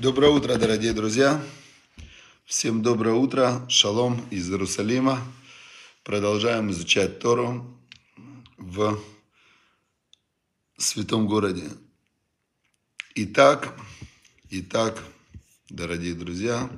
Доброе 0.00 0.30
утро, 0.30 0.56
дорогие 0.56 0.94
друзья. 0.94 1.44
Всем 2.46 2.80
доброе 2.80 3.16
утро. 3.16 3.66
Шалом 3.68 4.26
из 4.30 4.50
Иерусалима. 4.50 5.20
Продолжаем 6.04 6.70
изучать 6.70 7.18
Тору 7.18 7.78
в 8.56 8.98
святом 10.78 11.26
городе. 11.26 11.68
Итак, 13.14 13.78
итак, 14.48 15.04
дорогие 15.68 16.14
друзья, 16.14 16.70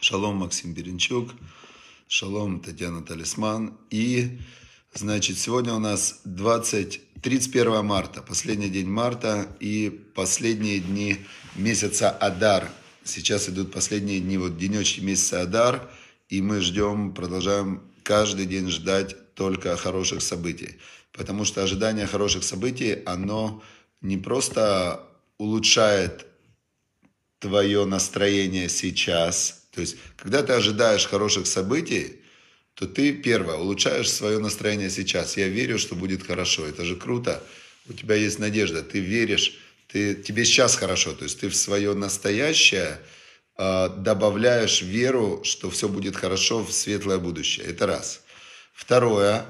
шалом 0.00 0.36
Максим 0.36 0.74
Беренчук, 0.74 1.32
шалом 2.06 2.60
Татьяна 2.60 3.02
Талисман. 3.04 3.76
И, 3.90 4.38
значит, 4.94 5.38
сегодня 5.38 5.74
у 5.74 5.78
нас 5.78 6.20
20 6.24 7.08
31 7.22 7.84
марта, 7.84 8.22
последний 8.22 8.68
день 8.68 8.88
марта 8.88 9.48
и 9.58 9.90
последние 10.14 10.78
дни 10.78 11.16
месяца 11.56 12.10
Адар. 12.10 12.68
Сейчас 13.02 13.48
идут 13.48 13.72
последние 13.72 14.20
дни, 14.20 14.38
вот 14.38 14.56
денечки 14.56 15.00
месяца 15.00 15.42
Адар, 15.42 15.90
и 16.28 16.40
мы 16.40 16.60
ждем, 16.60 17.12
продолжаем 17.12 17.82
каждый 18.04 18.46
день 18.46 18.68
ждать 18.68 19.34
только 19.34 19.76
хороших 19.76 20.22
событий. 20.22 20.78
Потому 21.12 21.44
что 21.44 21.62
ожидание 21.62 22.06
хороших 22.06 22.44
событий, 22.44 23.02
оно 23.04 23.62
не 24.00 24.16
просто 24.16 25.00
улучшает 25.38 26.26
твое 27.40 27.84
настроение 27.84 28.68
сейчас. 28.68 29.64
То 29.72 29.80
есть, 29.80 29.96
когда 30.16 30.42
ты 30.42 30.52
ожидаешь 30.52 31.06
хороших 31.06 31.46
событий, 31.46 32.20
то 32.78 32.86
ты, 32.86 33.12
первое, 33.12 33.56
улучшаешь 33.56 34.08
свое 34.08 34.38
настроение 34.38 34.88
сейчас. 34.88 35.36
Я 35.36 35.48
верю, 35.48 35.80
что 35.80 35.96
будет 35.96 36.24
хорошо. 36.24 36.64
Это 36.64 36.84
же 36.84 36.94
круто. 36.94 37.42
У 37.88 37.92
тебя 37.92 38.14
есть 38.14 38.38
надежда. 38.38 38.84
Ты 38.84 39.00
веришь, 39.00 39.58
ты, 39.88 40.14
тебе 40.14 40.44
сейчас 40.44 40.76
хорошо. 40.76 41.12
То 41.12 41.24
есть 41.24 41.40
ты 41.40 41.48
в 41.48 41.56
свое 41.56 41.92
настоящее 41.94 43.00
э, 43.56 43.88
добавляешь 43.96 44.82
веру, 44.82 45.40
что 45.42 45.70
все 45.70 45.88
будет 45.88 46.14
хорошо 46.14 46.62
в 46.62 46.70
светлое 46.70 47.18
будущее. 47.18 47.66
Это 47.66 47.86
раз. 47.86 48.22
Второе, 48.72 49.44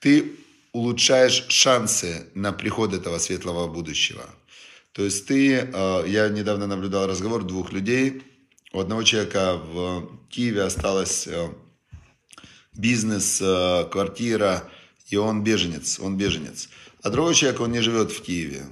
ты 0.00 0.32
улучшаешь 0.72 1.46
шансы 1.50 2.26
на 2.34 2.52
приход 2.52 2.94
этого 2.94 3.18
светлого 3.18 3.68
будущего. 3.68 4.28
То 4.90 5.04
есть 5.04 5.26
ты, 5.26 5.70
э, 5.72 6.04
я 6.08 6.28
недавно 6.30 6.66
наблюдал 6.66 7.06
разговор 7.06 7.44
двух 7.44 7.70
людей. 7.70 8.24
У 8.72 8.80
одного 8.80 9.04
человека 9.04 9.54
в 9.54 10.10
Киеве 10.30 10.62
осталось 10.62 11.28
э, 11.28 11.48
бизнес, 12.74 13.40
э, 13.40 13.84
квартира, 13.90 14.68
и 15.08 15.16
он 15.16 15.42
беженец, 15.42 15.98
он 16.00 16.16
беженец. 16.16 16.68
А 17.02 17.10
другой 17.10 17.34
человек, 17.34 17.60
он 17.60 17.72
не 17.72 17.80
живет 17.80 18.12
в 18.12 18.22
Киеве. 18.22 18.62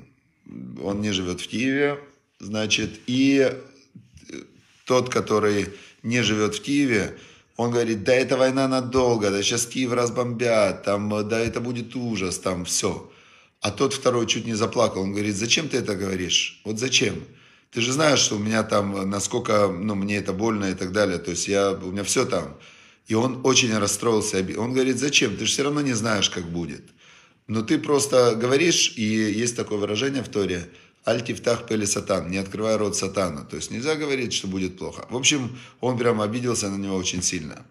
Он 0.83 1.01
не 1.01 1.13
живет 1.13 1.41
в 1.41 1.49
Киеве, 1.49 1.99
значит, 2.41 3.01
и 3.07 3.53
тот, 4.85 5.09
который 5.09 5.69
не 6.03 6.23
живет 6.23 6.57
в 6.57 6.63
Киеве, 6.63 7.17
он 7.57 7.71
говорит, 7.71 8.05
да 8.05 8.15
это 8.15 8.37
война 8.37 8.67
надолго, 8.69 9.31
да 9.31 9.43
сейчас 9.43 9.67
Киев 9.67 9.93
разбомбят, 9.93 10.83
там, 10.83 11.29
да 11.29 11.39
это 11.39 11.61
будет 11.61 11.95
ужас, 11.95 12.39
там 12.39 12.65
все. 12.65 13.11
А 13.61 13.71
тот 13.71 13.93
второй 13.93 14.27
чуть 14.27 14.47
не 14.47 14.55
заплакал, 14.55 15.03
он 15.03 15.13
говорит, 15.13 15.37
зачем 15.37 15.69
ты 15.69 15.77
это 15.77 15.95
говоришь? 15.95 16.61
Вот 16.65 16.79
зачем? 16.79 17.23
Ты 17.71 17.83
же 17.83 17.93
знаешь, 17.93 18.19
что 18.19 18.37
у 18.37 18.39
меня 18.39 18.63
там, 18.63 19.09
насколько, 19.09 19.69
ну, 19.69 19.95
мне 19.95 20.17
это 20.17 20.33
больно 20.33 20.71
и 20.71 20.75
так 20.75 20.93
далее, 20.93 21.19
то 21.19 21.31
есть 21.31 21.47
я, 21.47 21.73
у 21.73 21.93
меня 21.93 22.03
все 22.03 22.25
там. 22.25 22.57
И 23.07 23.15
он 23.15 23.41
очень 23.45 23.77
расстроился. 23.77 24.39
Он 24.57 24.73
говорит, 24.73 24.99
зачем? 24.99 25.37
Ты 25.37 25.45
же 25.45 25.53
все 25.53 25.65
равно 25.65 25.81
не 25.81 25.95
знаешь, 25.95 26.31
как 26.31 26.45
будет. 26.45 26.83
Но 27.47 27.63
ты 27.63 27.79
просто 27.79 28.37
говоришь, 28.37 28.95
и 28.97 29.03
есть 29.03 29.57
такое 29.57 29.79
выражение 29.79 30.23
в 30.23 30.29
Торе, 30.29 30.71
Альтифтах 31.05 31.67
пели 31.67 31.87
сатан, 31.87 32.31
не 32.31 32.37
открывай 32.37 32.77
рот 32.77 32.97
сатана. 32.97 33.43
То 33.43 33.57
есть 33.57 33.73
нельзя 33.73 33.97
говорить, 33.97 34.33
что 34.33 34.47
будет 34.47 34.79
плохо. 34.79 35.07
В 35.11 35.17
общем, 35.17 35.59
он 35.81 35.99
прям 35.99 36.21
обиделся 36.21 36.69
на 36.69 36.77
него 36.77 36.95
очень 36.95 37.23
сильно. 37.23 37.67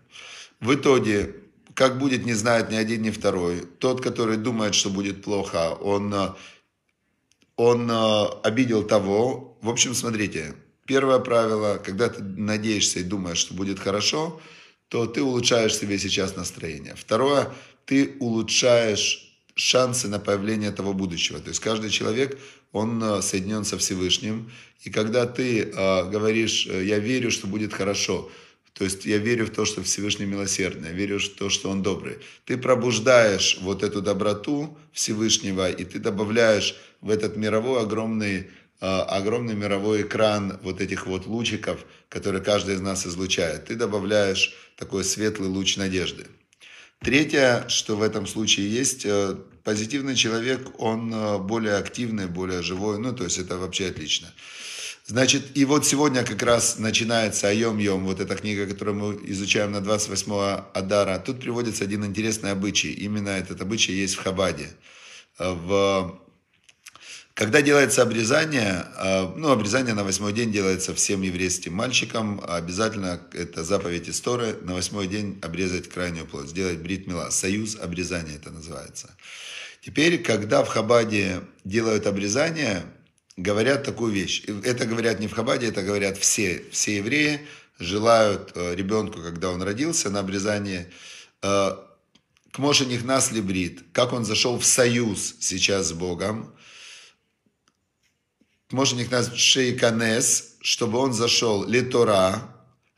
В 0.60 0.74
итоге, 0.74 1.36
как 1.76 2.00
будет, 2.00 2.26
не 2.26 2.34
знает 2.34 2.70
ни 2.72 2.76
один, 2.76 3.04
ни 3.04 3.12
второй. 3.12 3.62
Тот, 3.78 4.02
который 4.02 4.36
думает, 4.36 4.76
что 4.76 4.90
будет 4.90 5.24
плохо, 5.24 5.70
он, 5.76 6.14
он 7.56 7.92
обидел 8.44 8.84
того. 8.84 9.58
В 9.62 9.70
общем, 9.70 9.94
смотрите, 9.94 10.56
первое 10.86 11.20
правило, 11.20 11.80
когда 11.82 12.10
ты 12.10 12.22
надеешься 12.22 13.00
и 13.00 13.04
думаешь, 13.04 13.38
что 13.38 13.54
будет 13.54 13.80
хорошо– 13.80 14.42
то 14.90 15.06
ты 15.06 15.24
улучшаешь 15.24 15.76
себе 15.76 15.98
сейчас 15.98 16.36
настроение. 16.36 16.96
Второе, 16.96 17.50
ты 17.86 18.18
улучшаешь 18.20 19.30
шансы 19.56 20.08
на 20.08 20.20
появление 20.20 20.72
того 20.72 20.94
будущего. 20.94 21.40
То 21.40 21.50
есть 21.50 21.60
каждый 21.60 21.90
человек, 21.90 22.38
он 22.72 23.02
э, 23.04 23.22
соединен 23.22 23.66
со 23.66 23.78
Всевышним. 23.78 24.52
И 24.84 24.90
когда 24.90 25.26
ты 25.26 25.62
э, 25.64 26.10
говоришь, 26.10 26.68
э, 26.68 26.84
я 26.86 27.00
верю, 27.00 27.30
что 27.32 27.48
будет 27.48 27.74
хорошо, 27.74 28.30
то 28.74 28.86
есть 28.86 29.06
я 29.06 29.18
верю 29.18 29.46
в 29.46 29.50
то, 29.50 29.66
что 29.66 29.84
Всевышний 29.84 30.26
милосердный, 30.26 30.90
я 30.90 30.94
верю 30.94 31.20
в 31.20 31.30
то, 31.30 31.50
что 31.50 31.70
Он 31.70 31.84
добрый. 31.84 32.20
Ты 32.46 32.58
пробуждаешь 32.58 33.58
вот 33.62 33.84
эту 33.84 34.02
доброту 34.02 34.78
Всевышнего, 34.94 35.70
и 35.70 35.84
ты 35.84 36.00
добавляешь 36.00 36.76
в 37.02 37.10
этот 37.10 37.36
мировой 37.36 37.82
огромный 37.82 38.48
огромный 38.80 39.56
мировой 39.56 40.04
экран 40.04 40.60
вот 40.64 40.80
этих 40.82 41.06
вот 41.06 41.26
лучиков, 41.26 41.86
которые 42.08 42.42
каждый 42.42 42.76
из 42.76 42.82
нас 42.82 43.06
излучает. 43.06 43.66
Ты 43.66 43.76
добавляешь 43.76 44.54
такой 44.78 45.04
светлый 45.04 45.50
луч 45.50 45.78
надежды. 45.78 46.28
Третье, 47.02 47.66
что 47.70 47.96
в 47.96 48.02
этом 48.02 48.28
случае 48.28 48.70
есть, 48.70 49.06
э, 49.06 49.36
позитивный 49.64 50.16
человек, 50.16 50.70
он 50.80 51.14
э, 51.14 51.38
более 51.38 51.76
активный, 51.76 52.28
более 52.28 52.62
живой, 52.62 53.00
ну, 53.00 53.14
то 53.14 53.24
есть 53.24 53.38
это 53.38 53.58
вообще 53.58 53.88
отлично. 53.88 54.34
Значит, 55.06 55.58
и 55.58 55.64
вот 55.64 55.86
сегодня 55.86 56.24
как 56.24 56.44
раз 56.44 56.78
начинается 56.78 57.48
Айом-Йом, 57.48 58.04
вот 58.04 58.20
эта 58.20 58.36
книга, 58.36 58.68
которую 58.68 58.96
мы 58.98 59.20
изучаем 59.32 59.72
на 59.72 59.82
28 59.82 60.32
Адара. 60.74 61.18
Тут 61.20 61.40
приводится 61.40 61.86
один 61.86 62.06
интересный 62.06 62.52
обычай. 62.52 62.92
Именно 62.92 63.30
этот 63.30 63.62
обычай 63.62 63.94
есть 63.94 64.16
в 64.16 64.24
Хабаде. 64.24 64.68
В 65.40 66.20
когда 67.40 67.62
делается 67.62 68.02
обрезание, 68.02 68.86
а, 68.98 69.34
ну, 69.38 69.50
обрезание 69.50 69.94
на 69.94 70.04
восьмой 70.04 70.34
день 70.34 70.52
делается 70.52 70.94
всем 70.94 71.22
еврейским 71.22 71.74
мальчикам, 71.74 72.44
обязательно 72.46 73.22
это 73.32 73.64
заповедь 73.64 74.10
истории, 74.10 74.56
на 74.62 74.74
восьмой 74.74 75.08
день 75.08 75.40
обрезать 75.42 75.88
крайнюю 75.88 76.26
плоть, 76.26 76.50
сделать 76.50 76.80
брит 76.80 77.08
мила, 77.08 77.30
союз 77.30 77.78
обрезания 77.78 78.36
это 78.36 78.52
называется. 78.52 79.16
Теперь, 79.80 80.22
когда 80.22 80.66
в 80.66 80.68
Хабаде 80.68 81.44
делают 81.64 82.08
обрезание, 82.08 82.84
говорят 83.38 83.86
такую 83.86 84.12
вещь. 84.12 84.44
Это 84.66 84.86
говорят 84.86 85.22
не 85.22 85.28
в 85.28 85.32
Хабаде, 85.32 85.68
это 85.68 85.82
говорят 85.82 86.18
все, 86.18 86.62
все 86.74 86.98
евреи, 86.98 87.48
желают 87.80 88.52
э, 88.56 88.76
ребенку, 88.76 89.22
когда 89.22 89.50
он 89.50 89.64
родился, 89.64 90.10
на 90.10 90.20
обрезание 90.20 90.90
э, 91.42 91.72
к 92.52 92.60
Моше 92.60 92.86
Нихнас 92.86 93.32
Либрит, 93.32 93.84
как 93.94 94.12
он 94.12 94.26
зашел 94.26 94.60
в 94.60 94.66
союз 94.66 95.36
сейчас 95.40 95.88
с 95.88 95.94
Богом, 95.94 96.54
их 98.72 99.12
назвать 99.12 99.40
шейканес, 99.40 100.56
чтобы 100.62 101.00
он 101.00 101.14
зашел 101.14 101.66
летора, 101.66 102.42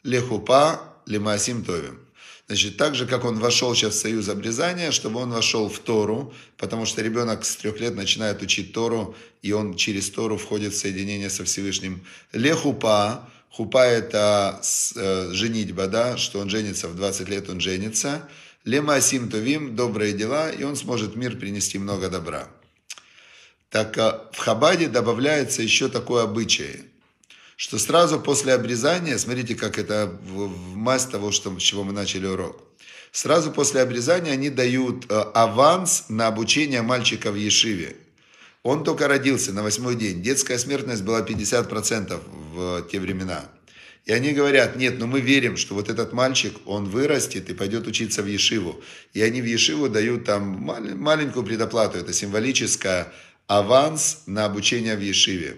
лехупа, 0.04 0.82
лемасим 1.06 1.64
товим. 1.64 2.00
Значит, 2.48 2.76
так 2.76 2.96
же, 2.96 3.06
как 3.06 3.24
он 3.24 3.40
вошел 3.40 3.74
сейчас 3.74 3.94
в 3.94 4.00
союз 4.00 4.28
обрезания, 4.28 4.92
чтобы 4.92 5.22
он 5.22 5.32
вошел 5.32 5.70
в 5.70 5.80
Тору, 5.80 6.34
потому 6.58 6.86
что 6.86 7.02
ребенок 7.02 7.46
с 7.46 7.56
трех 7.56 7.80
лет 7.80 7.96
начинает 7.96 8.42
учить 8.42 8.74
Тору, 8.74 9.16
и 9.42 9.54
он 9.54 9.76
через 9.76 10.10
Тору 10.10 10.38
входит 10.38 10.74
в 10.74 10.78
соединение 10.78 11.30
со 11.30 11.46
Всевышним. 11.46 12.04
Лехупа, 12.34 13.30
хупа 13.50 13.86
это 13.86 14.62
э, 14.98 15.30
женитьба, 15.32 15.88
да, 15.88 16.18
что 16.18 16.40
он 16.40 16.50
женится, 16.50 16.90
в 16.90 16.96
20 16.96 17.30
лет 17.30 17.50
он 17.50 17.62
женится. 17.62 18.28
Лемасим 18.66 19.30
товим, 19.30 19.78
добрые 19.78 20.12
дела, 20.12 20.52
и 20.52 20.64
он 20.64 20.76
сможет 20.76 21.16
мир 21.16 21.38
принести 21.38 21.80
много 21.80 22.10
добра. 22.10 22.50
Так 23.72 23.98
а, 23.98 24.30
в 24.34 24.38
Хабаде 24.38 24.90
добавляется 24.90 25.64
еще 25.64 25.88
такой 25.88 26.24
обычай, 26.24 26.84
что 27.56 27.80
сразу 27.80 28.20
после 28.20 28.54
обрезания, 28.54 29.18
смотрите, 29.18 29.56
как 29.56 29.80
это 29.80 30.12
в 30.24 30.76
мазь 30.76 31.06
того, 31.06 31.32
что, 31.32 31.58
с 31.58 31.64
чего 31.64 31.86
мы 31.86 31.94
начали 31.94 32.28
урок, 32.28 32.62
сразу 33.14 33.50
после 33.50 33.82
обрезания 33.82 34.34
они 34.34 34.50
дают 34.50 35.06
э, 35.10 35.16
аванс 35.34 36.06
на 36.10 36.28
обучение 36.28 36.82
мальчика 36.82 37.32
в 37.32 37.36
Ешиве. 37.36 37.96
Он 38.64 38.84
только 38.84 39.08
родился 39.08 39.54
на 39.54 39.64
восьмой 39.64 39.96
день. 39.96 40.22
Детская 40.22 40.60
смертность 40.60 41.04
была 41.04 41.22
50% 41.22 42.22
в 42.54 42.82
те 42.92 43.00
времена. 43.00 43.46
И 44.06 44.12
они 44.12 44.34
говорят, 44.34 44.76
нет, 44.76 45.00
но 45.00 45.08
мы 45.08 45.22
верим, 45.22 45.56
что 45.56 45.76
вот 45.76 45.90
этот 45.90 46.12
мальчик, 46.12 46.54
он 46.66 46.86
вырастет 46.90 47.50
и 47.50 47.54
пойдет 47.54 47.88
учиться 47.88 48.22
в 48.22 48.26
Ешиву. 48.26 48.82
И 49.14 49.22
они 49.22 49.42
в 49.42 49.46
Ешиву 49.46 49.90
дают 49.90 50.26
там 50.26 50.44
маленькую 50.98 51.46
предоплату, 51.46 52.00
это 52.00 52.12
символическая 52.12 53.14
аванс 53.48 54.24
на 54.26 54.46
обучение 54.46 54.96
в 54.96 55.02
Ешиве. 55.02 55.58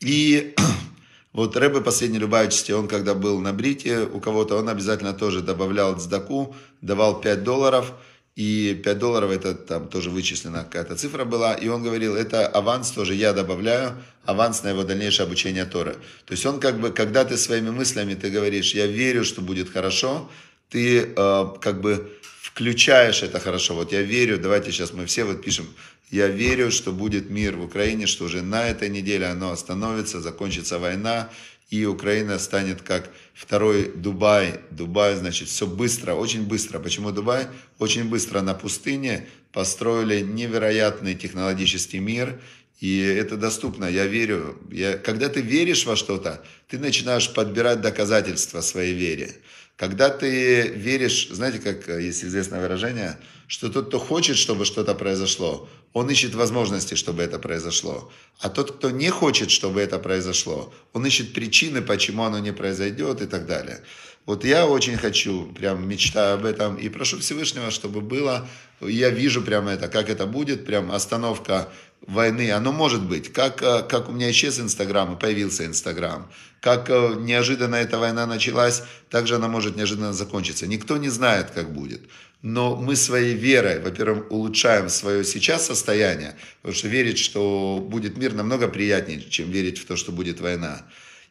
И 0.00 0.54
вот 1.32 1.56
Рэбе 1.56 1.80
последний 1.80 2.18
Любавичский, 2.18 2.74
он 2.74 2.88
когда 2.88 3.14
был 3.14 3.40
на 3.40 3.52
Брите 3.52 4.00
у 4.00 4.20
кого-то, 4.20 4.56
он 4.56 4.68
обязательно 4.68 5.12
тоже 5.12 5.40
добавлял 5.40 5.98
цдаку, 5.98 6.54
давал 6.80 7.20
5 7.20 7.44
долларов, 7.44 7.92
и 8.34 8.80
5 8.82 8.98
долларов 8.98 9.30
это 9.30 9.54
там 9.54 9.88
тоже 9.88 10.10
вычислена 10.10 10.64
какая-то 10.64 10.96
цифра 10.96 11.24
была, 11.24 11.54
и 11.54 11.68
он 11.68 11.82
говорил, 11.82 12.16
это 12.16 12.46
аванс 12.46 12.90
тоже 12.90 13.14
я 13.14 13.32
добавляю, 13.32 13.94
аванс 14.24 14.62
на 14.62 14.68
его 14.70 14.84
дальнейшее 14.84 15.26
обучение 15.26 15.66
Торы. 15.66 15.96
То 16.24 16.32
есть 16.32 16.46
он 16.46 16.58
как 16.58 16.80
бы, 16.80 16.90
когда 16.90 17.24
ты 17.24 17.36
своими 17.36 17.70
мыслями, 17.70 18.14
ты 18.14 18.30
говоришь, 18.30 18.74
я 18.74 18.86
верю, 18.86 19.24
что 19.24 19.42
будет 19.42 19.70
хорошо, 19.70 20.30
ты 20.70 21.12
э, 21.14 21.44
как 21.60 21.82
бы 21.82 22.10
включаешь 22.52 23.22
это 23.22 23.40
хорошо. 23.40 23.74
Вот 23.74 23.92
я 23.92 24.02
верю, 24.02 24.38
давайте 24.38 24.72
сейчас 24.72 24.92
мы 24.92 25.06
все 25.06 25.24
вот 25.24 25.42
пишем, 25.42 25.66
я 26.10 26.28
верю, 26.28 26.70
что 26.70 26.92
будет 26.92 27.30
мир 27.30 27.56
в 27.56 27.64
Украине, 27.64 28.06
что 28.06 28.24
уже 28.24 28.42
на 28.42 28.68
этой 28.68 28.90
неделе 28.90 29.26
оно 29.26 29.50
остановится, 29.50 30.20
закончится 30.20 30.78
война, 30.78 31.30
и 31.70 31.86
Украина 31.86 32.38
станет 32.38 32.82
как 32.82 33.08
второй 33.32 33.90
Дубай. 33.94 34.60
Дубай, 34.70 35.16
значит, 35.16 35.48
все 35.48 35.66
быстро, 35.66 36.12
очень 36.12 36.42
быстро. 36.42 36.78
Почему 36.78 37.12
Дубай? 37.12 37.46
Очень 37.78 38.04
быстро 38.04 38.42
на 38.42 38.52
пустыне 38.52 39.26
построили 39.52 40.20
невероятный 40.20 41.14
технологический 41.14 41.98
мир, 41.98 42.38
и 42.80 42.98
это 42.98 43.38
доступно, 43.38 43.86
я 43.86 44.06
верю. 44.06 44.58
Я, 44.70 44.98
когда 44.98 45.30
ты 45.30 45.40
веришь 45.40 45.86
во 45.86 45.96
что-то, 45.96 46.44
ты 46.68 46.78
начинаешь 46.78 47.32
подбирать 47.32 47.80
доказательства 47.80 48.60
своей 48.60 48.92
вере. 48.92 49.36
Когда 49.82 50.10
ты 50.10 50.68
веришь, 50.68 51.26
знаете, 51.32 51.58
как 51.58 51.88
есть 51.88 52.22
известное 52.22 52.60
выражение, 52.60 53.18
что 53.48 53.68
тот, 53.68 53.88
кто 53.88 53.98
хочет, 53.98 54.36
чтобы 54.36 54.64
что-то 54.64 54.94
произошло, 54.94 55.68
он 55.92 56.08
ищет 56.08 56.36
возможности, 56.36 56.94
чтобы 56.94 57.24
это 57.24 57.40
произошло. 57.40 58.12
А 58.38 58.48
тот, 58.48 58.76
кто 58.76 58.90
не 58.90 59.10
хочет, 59.10 59.50
чтобы 59.50 59.80
это 59.80 59.98
произошло, 59.98 60.72
он 60.92 61.04
ищет 61.04 61.32
причины, 61.32 61.82
почему 61.82 62.22
оно 62.22 62.38
не 62.38 62.52
произойдет 62.52 63.22
и 63.22 63.26
так 63.26 63.46
далее. 63.46 63.80
Вот 64.24 64.44
я 64.44 64.66
очень 64.66 64.96
хочу, 64.96 65.46
прям 65.46 65.88
мечтаю 65.88 66.34
об 66.34 66.44
этом 66.44 66.76
и 66.76 66.88
прошу 66.88 67.18
Всевышнего, 67.18 67.72
чтобы 67.72 68.00
было. 68.00 68.48
Я 68.80 69.10
вижу 69.10 69.42
прямо 69.42 69.72
это, 69.72 69.88
как 69.88 70.08
это 70.08 70.26
будет, 70.26 70.64
прям 70.64 70.92
остановка 70.92 71.68
войны, 72.06 72.52
оно 72.52 72.72
может 72.72 73.02
быть. 73.02 73.32
Как, 73.32 73.62
э, 73.62 73.82
как 73.82 74.08
у 74.08 74.12
меня 74.12 74.30
исчез 74.30 74.60
Инстаграм 74.60 75.14
и 75.14 75.18
появился 75.18 75.66
Инстаграм. 75.66 76.30
Как 76.60 76.88
э, 76.88 77.14
неожиданно 77.18 77.74
эта 77.74 77.98
война 77.98 78.26
началась, 78.26 78.84
так 79.10 79.26
же 79.26 79.34
она 79.36 79.48
может 79.48 79.76
неожиданно 79.76 80.12
закончиться. 80.12 80.68
Никто 80.68 80.96
не 80.98 81.08
знает, 81.08 81.50
как 81.50 81.72
будет. 81.72 82.02
Но 82.42 82.76
мы 82.76 82.94
своей 82.94 83.34
верой, 83.34 83.80
во-первых, 83.80 84.30
улучшаем 84.30 84.88
свое 84.88 85.24
сейчас 85.24 85.66
состояние, 85.66 86.36
потому 86.60 86.76
что 86.76 86.88
верить, 86.88 87.18
что 87.18 87.84
будет 87.88 88.16
мир, 88.16 88.34
намного 88.34 88.68
приятнее, 88.68 89.20
чем 89.20 89.50
верить 89.50 89.78
в 89.78 89.86
то, 89.86 89.96
что 89.96 90.12
будет 90.12 90.40
война. 90.40 90.82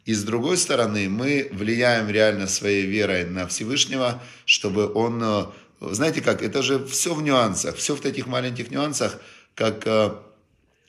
И 0.05 0.13
с 0.13 0.23
другой 0.23 0.57
стороны, 0.57 1.09
мы 1.09 1.49
влияем 1.51 2.09
реально 2.09 2.47
своей 2.47 2.85
верой 2.85 3.25
на 3.25 3.47
Всевышнего, 3.47 4.21
чтобы 4.45 4.91
он... 4.91 5.21
Э, 5.23 5.45
знаете 5.79 6.21
как, 6.21 6.41
это 6.41 6.61
же 6.61 6.83
все 6.85 7.13
в 7.13 7.21
нюансах, 7.21 7.75
все 7.75 7.95
в 7.95 8.01
таких 8.01 8.27
маленьких 8.27 8.71
нюансах, 8.71 9.19
как 9.55 9.83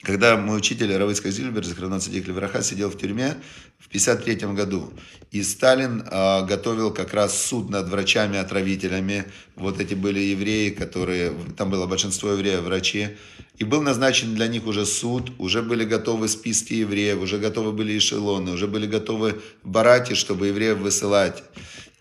когда 0.02 0.36
мой 0.36 0.58
учитель 0.58 0.94
Равыцкак 0.96 1.30
Зильбер, 1.32 1.64
Захарна 1.64 2.00
Цадик 2.00 2.26
Левраха, 2.26 2.62
сидел 2.62 2.90
в 2.90 2.98
тюрьме 2.98 3.36
в 3.78 3.86
1953 3.86 4.52
году. 4.54 4.92
И 5.30 5.42
Сталин 5.42 6.02
э, 6.02 6.46
готовил 6.46 6.92
как 6.92 7.14
раз 7.14 7.40
суд 7.40 7.70
над 7.70 7.88
врачами-отравителями. 7.88 9.24
Вот 9.54 9.80
эти 9.80 9.94
были 9.94 10.18
евреи, 10.18 10.70
которые... 10.70 11.32
Там 11.56 11.70
было 11.70 11.86
большинство 11.86 12.30
евреев, 12.30 12.62
врачи. 12.62 13.10
И 13.58 13.64
был 13.64 13.82
назначен 13.82 14.34
для 14.34 14.48
них 14.48 14.66
уже 14.66 14.86
суд, 14.86 15.32
уже 15.38 15.62
были 15.62 15.84
готовы 15.84 16.26
списки 16.26 16.74
евреев, 16.74 17.20
уже 17.20 17.38
готовы 17.38 17.70
были 17.70 17.96
эшелоны, 17.96 18.50
уже 18.50 18.66
были 18.66 18.86
готовы 18.86 19.40
барати, 19.62 20.14
чтобы 20.14 20.48
евреев 20.48 20.78
высылать. 20.78 21.44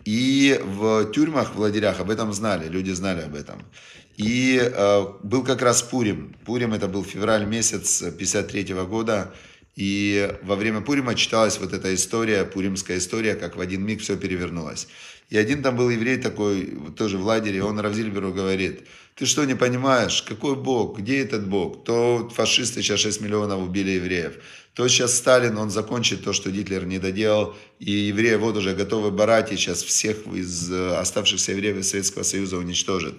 И 0.04 0.60
в 0.64 1.12
тюрьмах, 1.12 1.54
в 1.54 1.60
лагерях 1.60 2.00
об 2.00 2.10
этом 2.10 2.32
знали, 2.32 2.68
люди 2.68 2.90
знали 2.90 3.20
об 3.20 3.36
этом. 3.36 3.62
И 4.16 4.60
э, 4.62 5.04
был 5.22 5.42
как 5.42 5.62
раз 5.62 5.82
Пурим. 5.82 6.34
Пурим 6.44 6.74
это 6.74 6.88
был 6.88 7.04
февраль 7.04 7.46
месяц 7.46 8.02
53 8.02 8.74
года. 8.84 9.34
И 9.74 10.30
во 10.42 10.56
время 10.56 10.82
Пурима 10.82 11.14
читалась 11.14 11.58
вот 11.58 11.72
эта 11.72 11.94
история, 11.94 12.44
пуримская 12.44 12.98
история, 12.98 13.34
как 13.34 13.56
в 13.56 13.60
один 13.60 13.84
миг 13.86 14.02
все 14.02 14.18
перевернулось. 14.18 14.86
И 15.30 15.38
один 15.38 15.62
там 15.62 15.76
был 15.76 15.88
еврей 15.88 16.18
такой, 16.18 16.76
тоже 16.94 17.16
в 17.16 17.24
лагере, 17.24 17.64
он 17.64 17.80
Равзильберу 17.80 18.34
говорит, 18.34 18.86
ты 19.14 19.24
что, 19.24 19.46
не 19.46 19.54
понимаешь, 19.54 20.22
какой 20.22 20.56
Бог, 20.56 20.98
где 20.98 21.22
этот 21.22 21.48
Бог? 21.48 21.84
То 21.84 22.30
фашисты 22.34 22.82
сейчас 22.82 23.00
6 23.00 23.22
миллионов 23.22 23.62
убили 23.62 23.92
евреев, 23.92 24.34
то 24.74 24.86
сейчас 24.88 25.16
Сталин, 25.16 25.56
он 25.56 25.70
закончит 25.70 26.22
то, 26.22 26.34
что 26.34 26.50
Гитлер 26.50 26.84
не 26.84 26.98
доделал, 26.98 27.56
и 27.78 27.92
евреи 27.92 28.34
вот 28.34 28.58
уже 28.58 28.74
готовы 28.74 29.10
барать, 29.10 29.52
и 29.52 29.56
сейчас 29.56 29.82
всех 29.82 30.26
из 30.26 30.70
э, 30.70 30.96
оставшихся 30.96 31.52
евреев 31.52 31.82
Советского 31.82 32.24
Союза 32.24 32.58
уничтожит. 32.58 33.14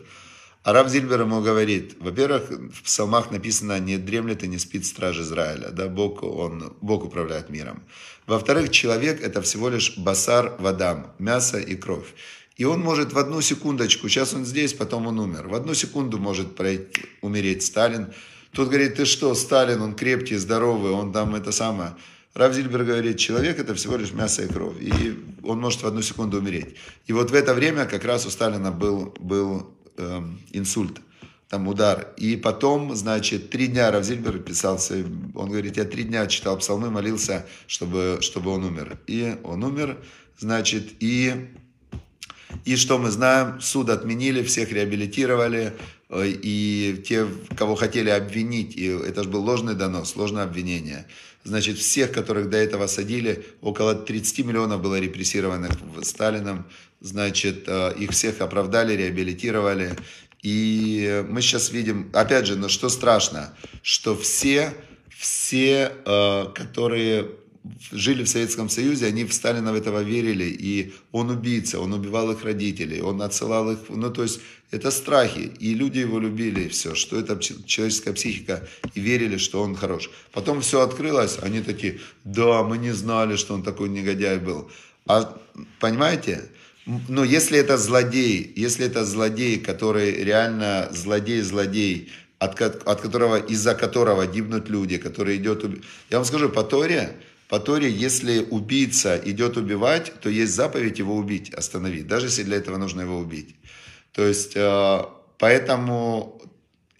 А 0.63 0.71
Рав 0.71 0.89
Зильбер 0.89 1.21
ему 1.21 1.41
говорит, 1.41 1.97
во-первых, 1.99 2.49
в 2.49 2.83
псалмах 2.83 3.31
написано, 3.31 3.79
не 3.79 3.97
дремлет 3.97 4.43
и 4.43 4.47
не 4.47 4.57
спит 4.57 4.85
страж 4.85 5.19
Израиля, 5.19 5.71
да, 5.71 5.89
Бог, 5.89 6.23
он, 6.23 6.73
Бог 6.79 7.03
управляет 7.03 7.49
миром. 7.49 7.83
Во-вторых, 8.27 8.71
человек 8.71 9.21
это 9.21 9.41
всего 9.41 9.67
лишь 9.67 9.97
басар 9.97 10.55
вадам, 10.59 11.13
мясо 11.19 11.59
и 11.59 11.75
кровь. 11.75 12.13
И 12.55 12.63
он 12.63 12.79
может 12.79 13.11
в 13.11 13.17
одну 13.17 13.41
секундочку, 13.41 14.07
сейчас 14.07 14.33
он 14.33 14.45
здесь, 14.45 14.73
потом 14.73 15.07
он 15.07 15.19
умер, 15.19 15.49
в 15.49 15.53
одну 15.53 15.73
секунду 15.73 16.17
может 16.17 16.55
пройти, 16.55 17.01
умереть 17.21 17.63
Сталин. 17.63 18.13
Тут 18.53 18.69
говорит, 18.69 18.95
ты 18.95 19.03
что, 19.03 19.35
Сталин, 19.35 19.81
он 19.81 19.95
крепкий, 19.95 20.37
здоровый, 20.37 20.91
он 20.91 21.11
там 21.11 21.35
это 21.35 21.51
самое. 21.51 21.93
Рав 22.35 22.53
Зильбер 22.53 22.85
говорит, 22.85 23.17
человек 23.17 23.59
это 23.59 23.75
всего 23.75 23.97
лишь 23.97 24.13
мясо 24.13 24.43
и 24.43 24.47
кровь, 24.47 24.79
и 24.79 25.19
он 25.43 25.59
может 25.59 25.83
в 25.83 25.87
одну 25.87 26.01
секунду 26.01 26.37
умереть. 26.37 26.75
И 27.05 27.11
вот 27.11 27.31
в 27.31 27.33
это 27.33 27.53
время 27.53 27.85
как 27.85 28.05
раз 28.05 28.25
у 28.25 28.29
Сталина 28.29 28.71
был, 28.71 29.13
был 29.19 29.69
э, 29.97 30.21
инсульт, 30.51 31.01
там 31.49 31.67
удар. 31.67 32.13
И 32.17 32.35
потом, 32.35 32.95
значит, 32.95 33.49
три 33.49 33.67
дня 33.67 33.91
Равзильбер 33.91 34.39
писался, 34.39 35.05
он 35.35 35.49
говорит, 35.49 35.77
я 35.77 35.85
три 35.85 36.03
дня 36.03 36.25
читал 36.27 36.57
псалмы, 36.57 36.89
молился, 36.89 37.45
чтобы, 37.67 38.17
чтобы 38.21 38.51
он 38.51 38.63
умер. 38.63 38.99
И 39.07 39.37
он 39.43 39.63
умер, 39.63 39.97
значит, 40.37 40.93
и, 40.99 41.49
и 42.65 42.75
что 42.75 42.97
мы 42.97 43.11
знаем, 43.11 43.59
суд 43.61 43.89
отменили, 43.89 44.43
всех 44.43 44.71
реабилитировали, 44.71 45.73
э, 46.09 46.27
и 46.27 47.03
те, 47.07 47.27
кого 47.57 47.75
хотели 47.75 48.09
обвинить, 48.09 48.75
и 48.75 48.87
это 48.87 49.23
же 49.23 49.29
был 49.29 49.43
ложный 49.43 49.75
донос, 49.75 50.15
ложное 50.15 50.43
обвинение. 50.43 51.05
Значит, 51.43 51.77
всех, 51.77 52.11
которых 52.11 52.49
до 52.49 52.57
этого 52.57 52.87
садили, 52.87 53.45
около 53.61 53.95
30 53.95 54.45
миллионов 54.45 54.81
было 54.81 54.99
репрессированных 54.99 55.71
Сталином, 56.03 56.65
значит, 57.01 57.65
э, 57.67 57.93
их 57.99 58.11
всех 58.11 58.41
оправдали, 58.41 58.93
реабилитировали. 58.95 59.97
И 60.41 61.23
мы 61.29 61.41
сейчас 61.41 61.71
видим, 61.71 62.09
опять 62.13 62.47
же, 62.47 62.55
но 62.55 62.69
что 62.69 62.89
страшно, 62.89 63.53
что 63.81 64.15
все, 64.15 64.73
все, 65.09 65.91
э, 66.05 66.45
которые 66.53 67.29
жили 67.91 68.23
в 68.23 68.29
Советском 68.29 68.69
Союзе, 68.69 69.07
они 69.07 69.23
в 69.23 69.33
Сталина 69.33 69.71
в 69.71 69.75
этого 69.75 70.03
верили, 70.03 70.45
и 70.45 70.93
он 71.11 71.29
убийца, 71.29 71.79
он 71.79 71.93
убивал 71.93 72.31
их 72.31 72.43
родителей, 72.43 73.01
он 73.01 73.21
отсылал 73.21 73.71
их, 73.71 73.79
ну 73.89 74.11
то 74.11 74.23
есть 74.23 74.41
это 74.71 74.91
страхи, 74.91 75.51
и 75.59 75.73
люди 75.73 75.99
его 75.99 76.19
любили, 76.19 76.67
все, 76.67 76.95
что 76.95 77.17
это 77.17 77.39
человеческая 77.39 78.13
психика, 78.13 78.67
и 78.95 78.99
верили, 78.99 79.37
что 79.37 79.61
он 79.61 79.75
хорош. 79.75 80.09
Потом 80.31 80.61
все 80.61 80.81
открылось, 80.81 81.37
они 81.41 81.61
такие, 81.61 81.99
да, 82.23 82.63
мы 82.63 82.77
не 82.77 82.91
знали, 82.91 83.35
что 83.35 83.53
он 83.53 83.63
такой 83.63 83.89
негодяй 83.89 84.39
был. 84.39 84.69
А 85.05 85.37
понимаете, 85.79 86.49
но 86.85 87.23
если 87.23 87.57
это 87.57 87.77
злодей, 87.77 88.51
если 88.55 88.85
это 88.85 89.05
злодей, 89.05 89.59
который 89.59 90.23
реально 90.23 90.89
злодей-злодей, 90.91 92.09
от, 92.39 92.61
от 92.61 93.01
которого, 93.01 93.37
из-за 93.37 93.73
которого 93.73 94.25
гибнут 94.27 94.69
люди, 94.69 94.97
который 94.97 95.37
идет... 95.37 95.63
Я 96.09 96.17
вам 96.17 96.25
скажу, 96.25 96.49
по 96.49 96.63
Торе, 96.63 97.15
по 97.49 97.59
Торе, 97.59 97.89
если 97.89 98.39
убийца 98.49 99.21
идет 99.23 99.57
убивать, 99.57 100.13
то 100.21 100.29
есть 100.29 100.53
заповедь 100.53 100.99
его 100.99 101.15
убить, 101.15 101.53
остановить, 101.53 102.07
даже 102.07 102.27
если 102.27 102.43
для 102.43 102.57
этого 102.57 102.77
нужно 102.77 103.01
его 103.01 103.17
убить. 103.17 103.55
То 104.13 104.25
есть, 104.25 104.53
э, 104.55 105.01
поэтому 105.37 106.41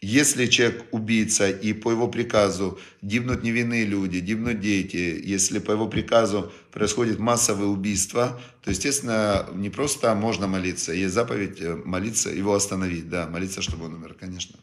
если 0.06 0.48
человек 0.48 0.84
убийца, 0.92 1.50
и 1.50 1.72
по 1.72 1.90
его 1.90 2.10
приказу 2.10 2.78
гибнут 3.02 3.42
невинные 3.42 3.86
люди, 3.86 4.18
гибнут 4.18 4.60
дети, 4.60 5.22
если 5.24 5.60
по 5.60 5.72
его 5.72 5.88
приказу 5.88 6.52
происходит 6.72 7.20
массовое 7.20 7.68
убийство, 7.68 8.42
то, 8.62 8.70
естественно, 8.70 9.48
не 9.54 9.70
просто 9.70 10.14
можно 10.14 10.46
молиться, 10.46 10.92
есть 10.92 11.14
заповедь 11.14 11.62
э, 11.62 11.76
молиться, 11.86 12.30
его 12.30 12.54
остановить, 12.54 13.10
да, 13.10 13.28
молиться, 13.28 13.62
чтобы 13.62 13.86
он 13.86 13.94
умер, 13.94 14.18
конечно. 14.20 14.60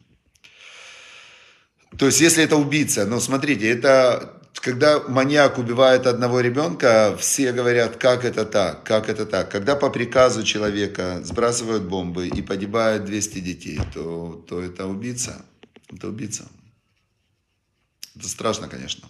То 1.96 2.04
есть, 2.04 2.20
если 2.20 2.44
это 2.44 2.56
убийца, 2.56 3.06
ну, 3.06 3.18
смотрите, 3.18 3.66
это 3.66 4.39
когда 4.60 5.00
маньяк 5.00 5.58
убивает 5.58 6.06
одного 6.06 6.40
ребенка, 6.40 7.16
все 7.18 7.52
говорят, 7.52 7.96
как 7.96 8.24
это 8.24 8.44
так, 8.44 8.84
как 8.84 9.08
это 9.08 9.26
так. 9.26 9.50
Когда 9.50 9.74
по 9.74 9.90
приказу 9.90 10.42
человека 10.42 11.20
сбрасывают 11.24 11.84
бомбы 11.84 12.28
и 12.28 12.42
погибает 12.42 13.04
200 13.04 13.38
детей, 13.40 13.80
то, 13.94 14.44
то 14.48 14.60
это 14.60 14.86
убийца. 14.86 15.44
Это 15.88 16.08
убийца. 16.08 16.48
Это 18.16 18.28
страшно, 18.28 18.68
конечно. 18.68 19.08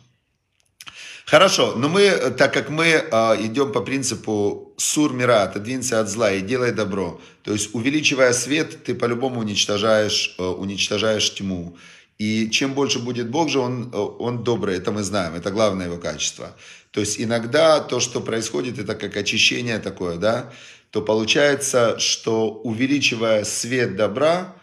Хорошо, 1.26 1.74
но 1.76 1.88
мы, 1.88 2.10
так 2.36 2.52
как 2.52 2.70
мы 2.70 2.86
э, 2.86 3.06
идем 3.44 3.70
по 3.70 3.82
принципу 3.82 4.74
сур 4.76 5.12
мира, 5.12 5.44
отодвинься 5.44 6.00
от 6.00 6.08
зла 6.08 6.32
и 6.32 6.40
делай 6.40 6.72
добро, 6.72 7.20
то 7.44 7.52
есть 7.52 7.72
увеличивая 7.72 8.32
свет, 8.32 8.82
ты 8.82 8.96
по-любому 8.96 9.38
уничтожаешь, 9.38 10.34
э, 10.38 10.42
уничтожаешь 10.42 11.32
тьму. 11.34 11.76
И 12.20 12.50
чем 12.50 12.74
больше 12.74 12.98
будет 12.98 13.30
Бог 13.30 13.48
же, 13.48 13.60
он, 13.60 13.88
он 13.94 14.44
добрый, 14.44 14.76
это 14.76 14.92
мы 14.92 15.02
знаем, 15.02 15.34
это 15.34 15.50
главное 15.50 15.86
его 15.86 15.96
качество. 15.96 16.54
То 16.90 17.00
есть 17.00 17.18
иногда 17.18 17.80
то, 17.80 17.98
что 17.98 18.20
происходит, 18.20 18.78
это 18.78 18.94
как 18.94 19.16
очищение 19.16 19.78
такое, 19.78 20.18
да, 20.18 20.52
то 20.90 21.00
получается, 21.00 21.98
что 21.98 22.50
увеличивая 22.50 23.44
свет 23.44 23.96
добра, 23.96 24.54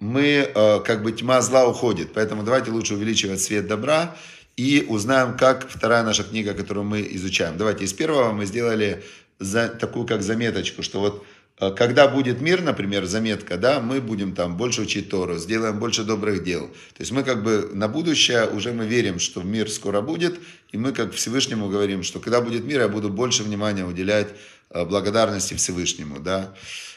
мы, 0.00 0.50
э, 0.52 0.80
как 0.80 1.04
бы 1.04 1.12
тьма 1.12 1.40
зла 1.40 1.68
уходит. 1.68 2.14
Поэтому 2.14 2.42
давайте 2.42 2.72
лучше 2.72 2.94
увеличивать 2.94 3.40
свет 3.40 3.68
добра 3.68 4.16
и 4.56 4.84
узнаем, 4.88 5.36
как 5.36 5.70
вторая 5.70 6.02
наша 6.02 6.24
книга, 6.24 6.52
которую 6.52 6.84
мы 6.84 7.06
изучаем. 7.12 7.56
Давайте 7.56 7.84
из 7.84 7.92
первого 7.92 8.32
мы 8.32 8.44
сделали 8.44 9.04
за, 9.38 9.68
такую 9.68 10.04
как 10.04 10.22
заметочку, 10.22 10.82
что 10.82 10.98
вот 10.98 11.24
Э, 11.24 11.37
когда 11.58 12.06
будет 12.06 12.40
мир, 12.40 12.62
например, 12.62 13.04
заметка, 13.06 13.56
да, 13.56 13.80
мы 13.80 14.00
будем 14.00 14.34
там 14.34 14.56
больше 14.56 14.82
учить 14.82 15.10
Тору, 15.10 15.38
сделаем 15.38 15.78
больше 15.78 16.04
добрых 16.04 16.44
дел. 16.44 16.68
То 16.68 17.00
есть 17.00 17.10
мы 17.10 17.24
как 17.24 17.42
бы 17.42 17.70
на 17.74 17.88
будущее 17.88 18.46
уже 18.46 18.72
мы 18.72 18.86
верим, 18.86 19.18
что 19.18 19.42
мир 19.42 19.68
скоро 19.68 20.00
будет, 20.00 20.38
и 20.70 20.76
мы 20.76 20.92
как 20.92 21.12
Всевышнему 21.12 21.68
говорим, 21.68 22.04
что 22.04 22.20
когда 22.20 22.40
будет 22.40 22.64
мир, 22.64 22.80
я 22.82 22.88
буду 22.88 23.08
больше 23.08 23.42
внимания 23.42 23.84
уделять 23.84 24.28
э, 24.70 24.84
благодарности 24.84 25.54
Всевышнему, 25.54 26.20
да. 26.20 26.54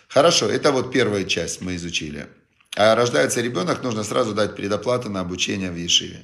Хорошо, 0.07 0.47
это 0.47 0.71
вот 0.71 0.91
первая 0.91 1.23
часть 1.23 1.61
мы 1.61 1.75
изучили. 1.75 2.27
А 2.75 2.95
рождается 2.95 3.41
ребенок, 3.41 3.81
нужно 3.83 4.03
сразу 4.03 4.33
дать 4.33 4.55
предоплату 4.55 5.09
на 5.09 5.21
обучение 5.21 5.71
в 5.71 5.75
Ешиве. 5.75 6.23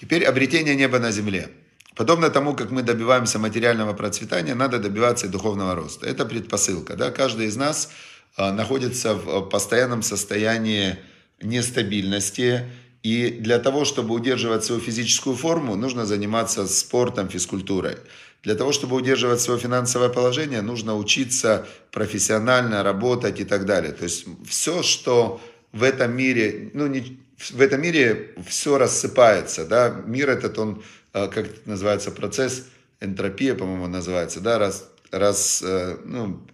Теперь 0.00 0.24
обретение 0.24 0.74
неба 0.74 0.98
на 0.98 1.10
земле. 1.10 1.50
Подобно 1.96 2.28
тому, 2.28 2.54
как 2.54 2.70
мы 2.70 2.82
добиваемся 2.82 3.38
материального 3.38 3.94
процветания, 3.94 4.54
надо 4.54 4.78
добиваться 4.78 5.26
и 5.26 5.30
духовного 5.30 5.74
роста. 5.74 6.06
Это 6.06 6.26
предпосылка. 6.26 6.94
Да? 6.94 7.10
Каждый 7.10 7.46
из 7.46 7.56
нас 7.56 7.90
а, 8.36 8.52
находится 8.52 9.14
в 9.14 9.48
постоянном 9.48 10.02
состоянии 10.02 10.98
нестабильности. 11.40 12.64
И 13.02 13.30
для 13.30 13.58
того, 13.58 13.86
чтобы 13.86 14.14
удерживать 14.14 14.62
свою 14.62 14.80
физическую 14.80 15.36
форму, 15.36 15.74
нужно 15.74 16.04
заниматься 16.04 16.66
спортом, 16.66 17.30
физкультурой. 17.30 17.96
Для 18.42 18.56
того, 18.56 18.72
чтобы 18.72 18.94
удерживать 18.94 19.40
свое 19.40 19.58
финансовое 19.58 20.10
положение, 20.10 20.60
нужно 20.60 20.96
учиться 20.96 21.66
профессионально 21.92 22.82
работать 22.82 23.40
и 23.40 23.44
так 23.44 23.64
далее. 23.64 23.92
То 23.92 24.04
есть 24.04 24.26
все, 24.46 24.82
что 24.82 25.40
в 25.72 25.82
этом 25.82 26.14
мире, 26.14 26.70
ну, 26.74 26.88
не, 26.88 27.18
в 27.38 27.60
этом 27.60 27.80
мире 27.80 28.34
все 28.46 28.76
рассыпается. 28.76 29.64
Да? 29.64 30.02
Мир 30.06 30.28
этот, 30.28 30.58
он 30.58 30.82
как 31.28 31.46
это 31.46 31.60
называется, 31.64 32.10
процесс, 32.10 32.64
энтропия, 33.00 33.54
по-моему, 33.54 33.86
называется, 33.86 34.40
да, 34.40 34.58
раз, 34.58 34.88
раз, 35.10 35.62
э, 35.62 35.96
ну, 36.04 36.46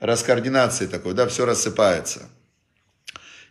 раскоординации 0.00 0.86
такой, 0.86 1.14
да, 1.14 1.26
все 1.26 1.44
рассыпается. 1.44 2.28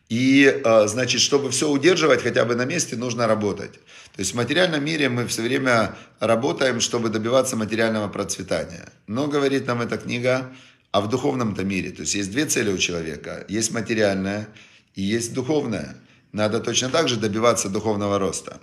И, 0.08 0.62
э, 0.64 0.88
значит, 0.88 1.20
чтобы 1.22 1.50
все 1.50 1.70
удерживать 1.70 2.22
хотя 2.22 2.46
бы 2.46 2.56
на 2.56 2.66
месте, 2.66 2.96
нужно 2.96 3.28
работать. 3.28 3.74
То 3.74 4.20
есть 4.20 4.34
в 4.34 4.36
материальном 4.36 4.86
мире 4.86 5.10
мы 5.10 5.26
все 5.26 5.42
время 5.42 5.96
работаем, 6.20 6.80
чтобы 6.80 7.10
добиваться 7.10 7.56
материального 7.56 8.08
процветания. 8.08 8.88
Но, 9.08 9.28
говорит 9.28 9.66
нам 9.68 9.82
эта 9.82 9.98
книга, 9.98 10.54
а 10.92 11.02
в 11.02 11.10
духовном-то 11.10 11.64
мире, 11.64 11.92
то 11.92 12.02
есть 12.02 12.16
есть 12.16 12.32
две 12.32 12.46
цели 12.46 12.72
у 12.72 12.78
человека. 12.78 13.46
Есть 13.50 13.72
материальная 13.72 14.48
и 14.94 15.02
есть 15.02 15.34
духовная. 15.34 15.98
Надо 16.32 16.60
точно 16.60 16.90
так 16.90 17.10
же 17.10 17.18
добиваться 17.18 17.68
духовного 17.68 18.20
роста. 18.20 18.60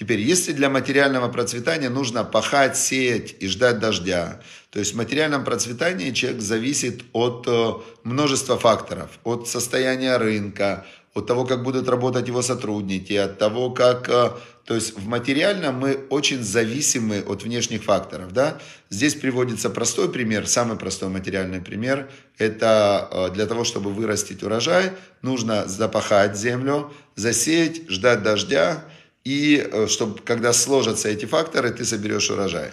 Теперь, 0.00 0.20
если 0.20 0.52
для 0.52 0.70
материального 0.70 1.28
процветания 1.28 1.90
нужно 1.90 2.24
пахать, 2.24 2.74
сеять 2.78 3.34
и 3.38 3.48
ждать 3.48 3.80
дождя, 3.80 4.40
то 4.70 4.78
есть 4.78 4.94
в 4.94 4.96
материальном 4.96 5.44
процветании 5.44 6.10
человек 6.12 6.40
зависит 6.40 7.02
от 7.12 7.44
э, 7.46 7.72
множества 8.02 8.56
факторов, 8.56 9.10
от 9.24 9.46
состояния 9.46 10.16
рынка, 10.16 10.86
от 11.12 11.26
того, 11.26 11.44
как 11.44 11.62
будут 11.62 11.86
работать 11.86 12.28
его 12.28 12.40
сотрудники, 12.40 13.12
от 13.12 13.36
того, 13.36 13.72
как... 13.72 14.08
Э, 14.08 14.30
то 14.64 14.74
есть 14.74 14.96
в 14.96 15.06
материальном 15.06 15.74
мы 15.74 16.06
очень 16.08 16.42
зависимы 16.42 17.20
от 17.20 17.42
внешних 17.42 17.84
факторов. 17.84 18.32
Да? 18.32 18.58
Здесь 18.88 19.14
приводится 19.14 19.68
простой 19.68 20.10
пример, 20.10 20.46
самый 20.46 20.78
простой 20.78 21.10
материальный 21.10 21.60
пример. 21.60 22.08
Это 22.38 23.06
э, 23.10 23.34
для 23.34 23.44
того, 23.44 23.64
чтобы 23.64 23.92
вырастить 23.92 24.42
урожай, 24.42 24.92
нужно 25.20 25.68
запахать 25.68 26.38
землю, 26.38 26.90
засеять, 27.16 27.90
ждать 27.90 28.22
дождя, 28.22 28.82
и 29.24 29.56
э, 29.56 29.86
чтобы, 29.86 30.20
когда 30.20 30.52
сложатся 30.52 31.08
эти 31.08 31.26
факторы, 31.26 31.70
ты 31.70 31.84
соберешь 31.84 32.30
урожай. 32.30 32.70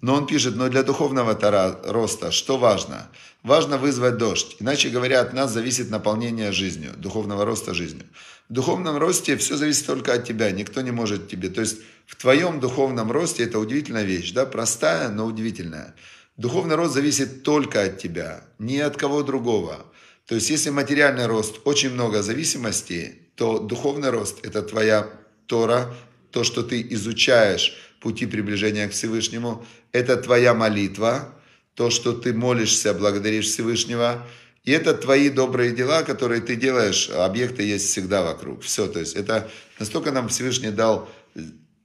Но 0.00 0.14
он 0.14 0.26
пишет, 0.26 0.56
но 0.56 0.68
для 0.68 0.82
духовного 0.82 1.34
тара, 1.34 1.80
роста 1.84 2.30
что 2.30 2.58
важно? 2.58 3.08
Важно 3.42 3.78
вызвать 3.78 4.18
дождь. 4.18 4.56
Иначе 4.60 4.90
говоря, 4.90 5.20
от 5.20 5.32
нас 5.32 5.52
зависит 5.52 5.90
наполнение 5.90 6.52
жизнью, 6.52 6.92
духовного 6.96 7.44
роста 7.44 7.72
жизнью. 7.74 8.04
В 8.48 8.52
духовном 8.52 8.98
росте 8.98 9.36
все 9.36 9.56
зависит 9.56 9.86
только 9.86 10.12
от 10.12 10.24
тебя, 10.24 10.50
никто 10.50 10.80
не 10.82 10.90
может 10.90 11.28
тебе. 11.28 11.48
То 11.48 11.62
есть 11.62 11.78
в 12.06 12.16
твоем 12.16 12.60
духовном 12.60 13.10
росте 13.10 13.44
это 13.44 13.58
удивительная 13.58 14.04
вещь, 14.04 14.32
да, 14.32 14.46
простая, 14.46 15.08
но 15.08 15.24
удивительная. 15.24 15.94
Духовный 16.36 16.76
рост 16.76 16.92
зависит 16.92 17.42
только 17.42 17.82
от 17.82 17.98
тебя, 17.98 18.44
не 18.58 18.78
от 18.80 18.96
кого 18.96 19.22
другого. 19.22 19.86
То 20.26 20.34
есть 20.34 20.50
если 20.50 20.70
материальный 20.70 21.26
рост 21.26 21.60
очень 21.64 21.90
много 21.90 22.22
зависимостей, 22.22 23.22
то 23.36 23.58
духовный 23.58 24.10
рост 24.10 24.44
это 24.44 24.62
твоя 24.62 25.08
Тора, 25.46 25.94
то, 26.30 26.44
что 26.44 26.62
ты 26.62 26.86
изучаешь 26.90 27.76
пути 28.00 28.26
приближения 28.26 28.88
к 28.88 28.92
Всевышнему, 28.92 29.64
это 29.92 30.16
твоя 30.16 30.54
молитва, 30.54 31.34
то, 31.74 31.90
что 31.90 32.12
ты 32.12 32.32
молишься, 32.32 32.94
благодаришь 32.94 33.46
Всевышнего, 33.46 34.26
и 34.64 34.72
это 34.72 34.94
твои 34.94 35.30
добрые 35.30 35.72
дела, 35.72 36.02
которые 36.02 36.40
ты 36.40 36.56
делаешь, 36.56 37.08
объекты 37.10 37.62
есть 37.62 37.86
всегда 37.86 38.22
вокруг. 38.22 38.62
Все, 38.62 38.86
то 38.88 38.98
есть 38.98 39.14
это 39.14 39.48
настолько 39.78 40.10
нам 40.10 40.28
Всевышний 40.28 40.70
дал 40.70 41.08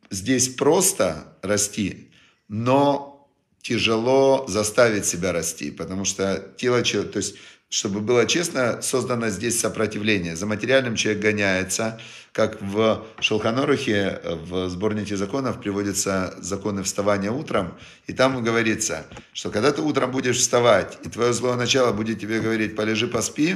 здесь 0.10 0.50
просто 0.50 1.38
расти, 1.42 2.12
но 2.48 3.30
тяжело 3.62 4.46
заставить 4.48 5.06
себя 5.06 5.32
расти, 5.32 5.72
потому 5.72 6.06
что 6.06 6.54
тело, 6.58 6.82
то 6.84 7.18
есть 7.18 7.36
чтобы 7.72 8.02
было 8.02 8.26
честно, 8.26 8.82
создано 8.82 9.30
здесь 9.30 9.58
сопротивление. 9.58 10.36
За 10.36 10.46
материальным 10.46 10.98
человек 10.98 11.24
гоняется, 11.24 12.02
как 12.34 12.62
в 12.62 13.08
Шелханорухе, 13.22 14.20
в 14.26 14.68
сборнике 14.68 15.16
законов 15.16 15.62
приводятся 15.62 16.36
законы 16.42 16.84
вставания 16.84 17.32
утром, 17.32 17.78
и 18.08 18.14
там 18.14 18.44
говорится, 18.44 19.06
что 19.32 19.52
когда 19.52 19.72
ты 19.72 19.82
утром 19.82 20.12
будешь 20.12 20.38
вставать, 20.38 20.98
и 21.06 21.10
твое 21.10 21.32
злое 21.32 21.56
начало 21.56 21.94
будет 21.94 22.20
тебе 22.20 22.42
говорить, 22.42 22.76
полежи, 22.76 23.08
поспи, 23.08 23.56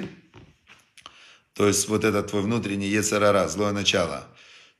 то 1.53 1.67
есть 1.67 1.89
вот 1.89 2.05
это 2.05 2.23
твой 2.23 2.41
внутренний 2.41 2.87
ецарара, 2.87 3.49
злое 3.49 3.73
начало, 3.73 4.23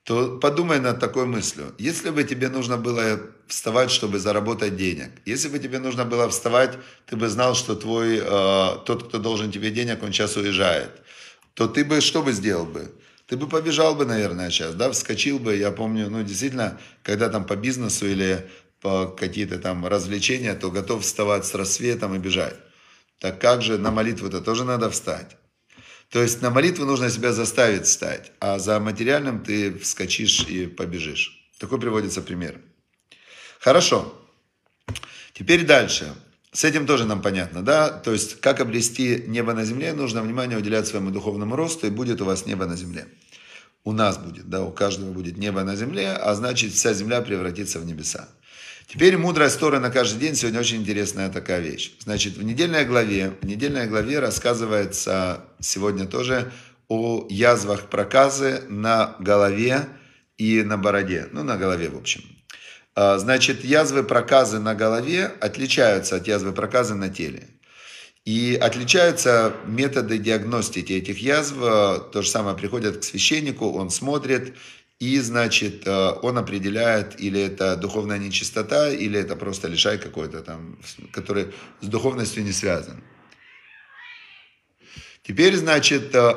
то 0.06 0.38
подумай 0.38 0.80
над 0.80 1.00
такой 1.00 1.26
мыслью. 1.26 1.74
Если 1.80 2.12
бы 2.12 2.24
тебе 2.24 2.50
нужно 2.50 2.78
было 2.78 3.20
вставать, 3.48 3.90
чтобы 3.90 4.20
заработать 4.20 4.78
денег, 4.78 5.10
если 5.26 5.50
бы 5.50 5.58
тебе 5.58 5.80
нужно 5.80 6.06
было 6.06 6.30
вставать, 6.30 6.78
ты 7.08 7.16
бы 7.16 7.28
знал, 7.28 7.56
что 7.56 7.76
твой, 7.76 8.20
э, 8.20 8.78
тот, 8.86 9.08
кто 9.08 9.18
должен 9.18 9.52
тебе 9.52 9.72
денег, 9.72 10.04
он 10.04 10.14
сейчас 10.14 10.38
уезжает, 10.38 10.92
то 11.56 11.68
ты 11.68 11.84
бы 11.84 12.02
что 12.02 12.22
бы 12.22 12.34
сделал 12.34 12.68
бы? 12.68 12.94
Ты 13.26 13.36
бы 13.36 13.50
побежал 13.50 13.96
бы, 13.96 14.06
наверное, 14.06 14.52
сейчас, 14.52 14.76
да, 14.76 14.92
вскочил 14.92 15.40
бы. 15.40 15.56
Я 15.56 15.72
помню, 15.72 16.12
ну, 16.12 16.22
действительно, 16.22 16.80
когда 17.02 17.30
там 17.30 17.44
по 17.44 17.56
бизнесу 17.56 18.06
или 18.06 18.48
по 18.82 19.08
какие-то 19.08 19.58
там 19.58 19.88
развлечения, 19.88 20.54
то 20.54 20.70
готов 20.70 21.02
вставать 21.02 21.48
с 21.48 21.56
рассветом 21.56 22.14
и 22.14 22.20
бежать. 22.20 22.58
Так 23.18 23.42
как 23.42 23.64
же 23.64 23.80
на 23.80 23.90
молитву-то 23.90 24.42
тоже 24.42 24.66
надо 24.66 24.92
встать? 24.92 25.36
То 26.10 26.22
есть 26.22 26.42
на 26.42 26.50
молитву 26.50 26.86
нужно 26.86 27.10
себя 27.10 27.34
заставить 27.34 27.86
встать, 27.86 28.32
а 28.40 28.60
за 28.60 28.80
материальным 28.80 29.44
ты 29.44 29.78
вскочишь 29.78 30.48
и 30.48 30.68
побежишь. 30.68 31.50
Такой 31.60 31.80
приводится 31.80 32.22
пример. 32.22 32.62
Хорошо. 33.60 34.14
Теперь 35.34 35.66
дальше. 35.66 36.14
С 36.52 36.64
этим 36.64 36.86
тоже 36.86 37.06
нам 37.06 37.22
понятно, 37.22 37.62
да? 37.62 37.90
То 37.90 38.14
есть, 38.14 38.40
как 38.40 38.62
обрести 38.62 39.26
небо 39.28 39.54
на 39.54 39.66
земле, 39.66 39.92
нужно 39.92 40.22
внимание 40.22 40.58
уделять 40.58 40.88
своему 40.88 41.12
духовному 41.12 41.56
росту, 41.56 41.88
и 41.88 41.90
будет 41.90 42.22
у 42.22 42.26
вас 42.26 42.46
небо 42.46 42.66
на 42.66 42.78
земле. 42.78 43.08
У 43.84 43.92
нас 43.92 44.18
будет, 44.18 44.50
да, 44.50 44.64
у 44.64 44.72
каждого 44.72 45.12
будет 45.12 45.38
небо 45.38 45.64
на 45.64 45.76
земле, 45.76 46.12
а 46.12 46.34
значит, 46.34 46.72
вся 46.72 46.94
земля 46.94 47.22
превратится 47.22 47.80
в 47.80 47.86
небеса. 47.86 48.30
Теперь 48.88 49.18
мудрость 49.18 49.60
Торы 49.60 49.80
на 49.80 49.90
каждый 49.90 50.20
день 50.20 50.36
сегодня 50.36 50.60
очень 50.60 50.78
интересная 50.78 51.30
такая 51.30 51.60
вещь. 51.60 51.94
Значит, 52.00 52.38
в 52.38 52.44
недельной 52.44 52.86
главе, 52.86 53.34
в 53.42 53.46
недельной 53.46 53.88
главе 53.88 54.20
рассказывается 54.20 55.46
сегодня 55.60 56.06
тоже 56.06 56.52
о 56.88 57.26
язвах 57.30 57.90
проказы 57.90 58.62
на 58.70 59.16
голове 59.20 59.88
и 60.38 60.62
на 60.62 60.78
бороде. 60.78 61.28
Ну, 61.32 61.44
на 61.44 61.58
голове, 61.58 61.90
в 61.90 61.98
общем. 61.98 62.24
А, 62.94 63.18
значит, 63.18 63.66
язвы 63.66 64.04
проказы 64.04 64.60
на 64.60 64.76
голове 64.76 65.32
отличаются 65.42 66.18
от 66.18 66.28
язвы 66.28 66.54
проказы 66.54 66.94
на 66.94 67.10
теле. 67.10 67.50
И 68.24 68.58
отличаются 68.60 69.54
методы 69.66 70.20
диагностики 70.20 70.94
этих 70.94 71.20
язв. 71.20 71.56
То 71.58 72.22
же 72.22 72.30
самое 72.30 72.56
приходят 72.56 72.98
к 72.98 73.04
священнику, 73.04 73.72
он 73.72 73.90
смотрит, 73.90 74.56
и, 75.00 75.20
значит, 75.20 75.86
э, 75.86 76.12
он 76.22 76.38
определяет, 76.38 77.20
или 77.20 77.40
это 77.42 77.76
духовная 77.76 78.18
нечистота, 78.18 78.90
или 78.90 79.20
это 79.20 79.36
просто 79.36 79.68
лишай 79.68 79.98
какой-то 79.98 80.42
там, 80.42 80.80
который 81.12 81.54
с 81.82 81.88
духовностью 81.88 82.44
не 82.44 82.54
связан. 82.54 83.04
Теперь, 85.22 85.56
значит, 85.58 86.16
э, 86.16 86.34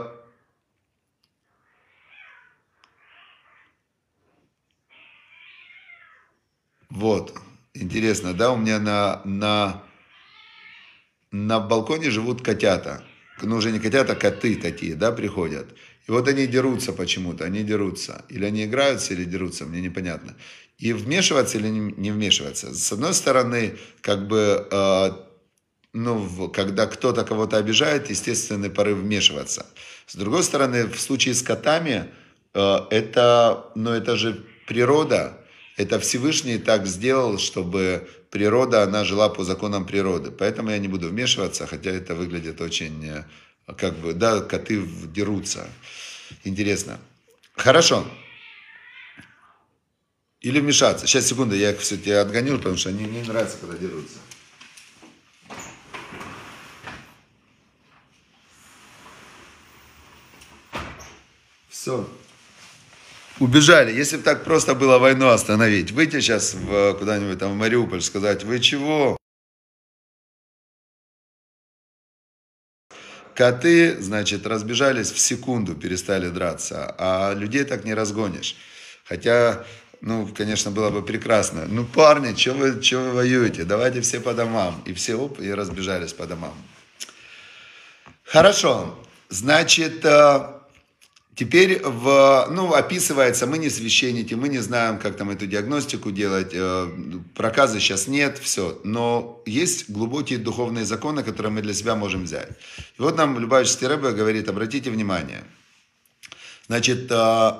вот, 6.91 7.39
интересно, 7.75 8.35
да, 8.35 8.51
у 8.51 8.57
меня 8.57 8.81
на, 8.81 9.23
на, 9.25 9.85
на 11.31 11.61
балконе 11.61 12.11
живут 12.11 12.43
котята. 12.43 13.05
Ну, 13.41 13.57
уже 13.57 13.71
не 13.71 13.79
котята, 13.79 14.15
а 14.15 14.17
коты 14.17 14.57
такие, 14.57 14.97
да, 14.97 15.13
приходят. 15.13 15.77
И 16.09 16.11
вот 16.11 16.27
они 16.27 16.47
дерутся 16.47 16.93
почему-то, 16.93 17.45
они 17.45 17.63
дерутся. 17.63 18.25
Или 18.31 18.47
они 18.47 18.65
играются, 18.65 19.13
или 19.13 19.25
дерутся, 19.25 19.67
мне 19.67 19.83
непонятно. 19.83 20.35
И 20.79 20.95
вмешиваться 20.95 21.59
или 21.59 21.69
не 21.69 22.11
вмешиваться. 22.11 22.75
С 22.75 22.93
одной 22.93 23.13
стороны, 23.13 23.77
как 24.01 24.27
бы, 24.27 24.67
э, 24.71 25.11
ну, 25.93 26.49
когда 26.49 26.87
кто-то 26.87 27.25
кого-то 27.25 27.59
обижает, 27.59 28.09
естественный 28.09 28.71
порыв 28.71 28.99
вмешиваться. 28.99 29.67
С 30.07 30.17
другой 30.17 30.43
стороны, 30.43 30.87
в 30.87 30.99
случае 30.99 31.35
с 31.35 31.43
котами, 31.43 32.07
э, 32.55 32.79
это, 32.91 33.67
ну, 33.75 33.91
это 33.91 34.17
же 34.17 34.47
природа. 34.67 35.37
Это 35.77 36.01
Всевышний 36.01 36.59
так 36.59 36.87
сделал, 36.87 37.37
чтобы 37.39 38.09
природа, 38.31 38.83
она 38.83 39.05
жила 39.05 39.29
по 39.29 39.45
законам 39.45 39.87
природы. 39.87 40.31
Поэтому 40.31 40.71
я 40.71 40.79
не 40.79 40.89
буду 40.89 41.09
вмешиваться, 41.09 41.67
хотя 41.67 41.91
это 41.91 42.15
выглядит 42.15 42.63
очень 42.63 43.05
э, 43.05 43.25
как 43.77 43.97
бы, 43.99 44.15
да, 44.15 44.41
коты 44.41 44.83
дерутся. 45.13 45.69
Интересно. 46.45 46.99
Хорошо. 47.55 48.07
Или 50.41 50.61
вмешаться. 50.61 51.07
Сейчас, 51.07 51.27
секунду, 51.27 51.57
я 51.57 51.73
их 51.73 51.81
все-таки 51.81 52.13
отгоню, 52.13 52.59
потому 52.59 52.77
что 52.77 52.91
они 52.91 53.05
не 53.05 53.23
нравятся, 53.23 53.59
когда 53.59 53.77
дерутся. 53.77 54.19
Все. 61.69 62.09
Убежали. 63.41 63.93
Если 63.93 64.17
бы 64.17 64.23
так 64.23 64.45
просто 64.45 64.75
было 64.75 64.99
войну 64.99 65.29
остановить, 65.29 65.91
выйти 65.91 66.21
сейчас 66.21 66.57
куда-нибудь 66.99 67.39
там 67.39 67.53
в 67.53 67.57
Мариуполь, 67.57 68.03
сказать, 68.03 68.45
вы 68.45 68.61
чего? 68.61 69.18
Коты, 73.39 73.97
значит, 74.01 74.49
разбежались 74.49 75.13
в 75.13 75.19
секунду, 75.21 75.77
перестали 75.77 76.29
драться, 76.29 76.93
а 76.99 77.35
людей 77.35 77.63
так 77.63 77.85
не 77.85 77.95
разгонишь. 77.95 78.57
Хотя, 79.05 79.65
ну, 80.01 80.27
конечно, 80.27 80.73
было 80.73 80.91
бы 80.91 81.03
прекрасно. 81.05 81.67
Ну, 81.69 81.85
парни, 81.85 82.35
что 82.35 82.55
вы, 82.55 82.83
что 82.83 82.99
вы 82.99 83.13
воюете? 83.13 83.63
Давайте 83.63 84.01
все 84.01 84.19
по 84.19 84.35
домам. 84.35 84.83
И 84.87 84.93
все, 84.93 85.15
оп, 85.15 85.39
и 85.39 85.55
разбежались 85.55 86.13
по 86.13 86.27
домам. 86.27 86.53
Хорошо. 88.25 88.99
Значит, 89.29 90.05
э, 90.05 90.58
Теперь 91.39 91.81
в, 91.85 92.49
ну, 92.51 92.75
описывается, 92.75 93.47
мы 93.47 93.59
не 93.59 93.71
священники, 93.71 94.35
мы 94.35 94.49
не 94.49 94.59
знаем, 94.59 94.99
как 94.99 95.17
там 95.17 95.31
эту 95.31 95.47
диагностику 95.47 96.11
делать, 96.11 96.51
э, 96.53 96.89
проказа 97.37 97.79
сейчас 97.79 98.09
нет, 98.09 98.39
все. 98.39 98.81
Но 98.83 99.41
есть 99.47 99.89
глубокие 99.89 100.41
духовные 100.41 100.85
законы, 100.85 101.23
которые 101.23 101.53
мы 101.53 101.63
для 101.63 101.75
себя 101.75 101.95
можем 101.95 102.25
взять. 102.25 102.49
И 102.99 103.03
вот 103.03 103.17
нам 103.17 103.39
Любавичский 103.39 103.87
Рэбе 103.87 104.11
говорит, 104.11 104.49
обратите 104.49 104.91
внимание. 104.91 105.45
Значит, 106.67 107.07
э, 107.09 107.51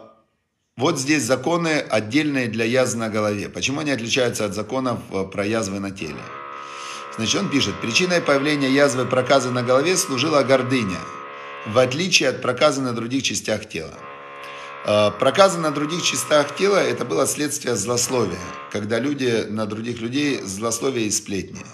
вот 0.77 0.99
здесь 0.99 1.23
законы 1.23 1.79
отдельные 1.79 2.49
для 2.49 2.65
язв 2.65 2.97
на 2.97 3.09
голове. 3.09 3.49
Почему 3.49 3.79
они 3.79 3.93
отличаются 3.93 4.45
от 4.45 4.55
законов 4.55 4.99
э, 5.13 5.25
про 5.33 5.47
язвы 5.47 5.79
на 5.79 5.93
теле? 5.93 6.25
Значит, 7.17 7.43
он 7.43 7.49
пишет, 7.49 7.81
причиной 7.81 8.23
появления 8.23 8.71
язвы 8.71 9.05
проказа 9.05 9.53
на 9.53 9.63
голове 9.63 9.97
служила 9.97 10.43
гордыня– 10.43 10.99
в 11.67 11.79
отличие 11.79 12.29
от 12.29 12.43
проказа 12.43 12.83
на 12.83 12.93
других 12.93 13.23
частях 13.23 13.69
тела. 13.69 13.95
А, 14.87 15.11
проказы 15.11 15.59
на 15.59 15.71
других 15.71 16.03
частях 16.03 16.57
тела– 16.57 16.77
это 16.83 17.05
было 17.05 17.27
следствие 17.27 17.77
злословия, 17.77 18.39
когда 18.73 18.99
люди 18.99 19.47
на 19.49 19.67
других 19.67 20.01
людей 20.01 20.41
злословие 20.43 21.07
и 21.07 21.11
сплетни. 21.11 21.65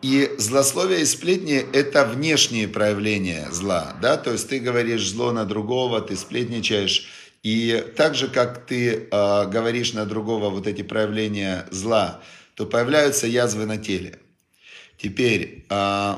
И 0.00 0.34
злословие 0.38 1.02
и 1.02 1.04
сплетни– 1.04 1.64
это 1.72 2.04
внешние 2.04 2.68
проявления 2.68 3.48
зла, 3.50 3.96
да, 4.00 4.16
то 4.16 4.32
есть 4.32 4.48
ты 4.48 4.58
говоришь 4.58 5.08
зло 5.08 5.32
на 5.32 5.44
другого, 5.44 6.00
ты 6.00 6.16
сплетничаешь, 6.16 7.06
и 7.42 7.84
так 7.96 8.14
же, 8.14 8.28
как 8.28 8.66
ты 8.66 9.08
э, 9.10 9.46
говоришь 9.46 9.92
на 9.92 10.06
другого 10.06 10.48
вот 10.48 10.66
эти 10.66 10.82
проявления 10.82 11.66
зла, 11.70 12.20
то 12.54 12.66
появляются 12.66 13.26
язвы 13.26 13.66
на 13.66 13.78
теле. 13.78 14.18
Теперь, 14.96 15.64
э, 15.68 16.14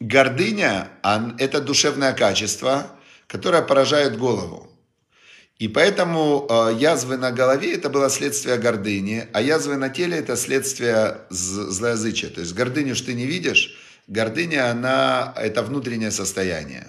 Гордыня– 0.00 0.88
это 1.38 1.60
душевное 1.60 2.14
качество, 2.14 2.86
которое 3.26 3.62
поражает 3.62 4.16
голову. 4.16 4.66
И 5.58 5.68
поэтому 5.68 6.46
э, 6.48 6.76
язвы 6.78 7.18
на 7.18 7.32
голове– 7.32 7.74
это 7.74 7.90
было 7.90 8.08
следствие 8.08 8.56
гордыни, 8.56 9.28
а 9.34 9.42
язвы 9.42 9.76
на 9.76 9.90
теле– 9.90 10.16
это 10.18 10.36
следствие 10.36 11.18
злоязычия. 11.28 12.30
То 12.30 12.40
есть 12.40 12.54
гордыню 12.54 12.94
что 12.94 13.06
ты 13.06 13.14
не 13.14 13.26
видишь, 13.26 13.76
гордыня, 14.06 14.70
она– 14.70 15.34
это 15.36 15.62
внутреннее 15.62 16.10
состояние. 16.10 16.88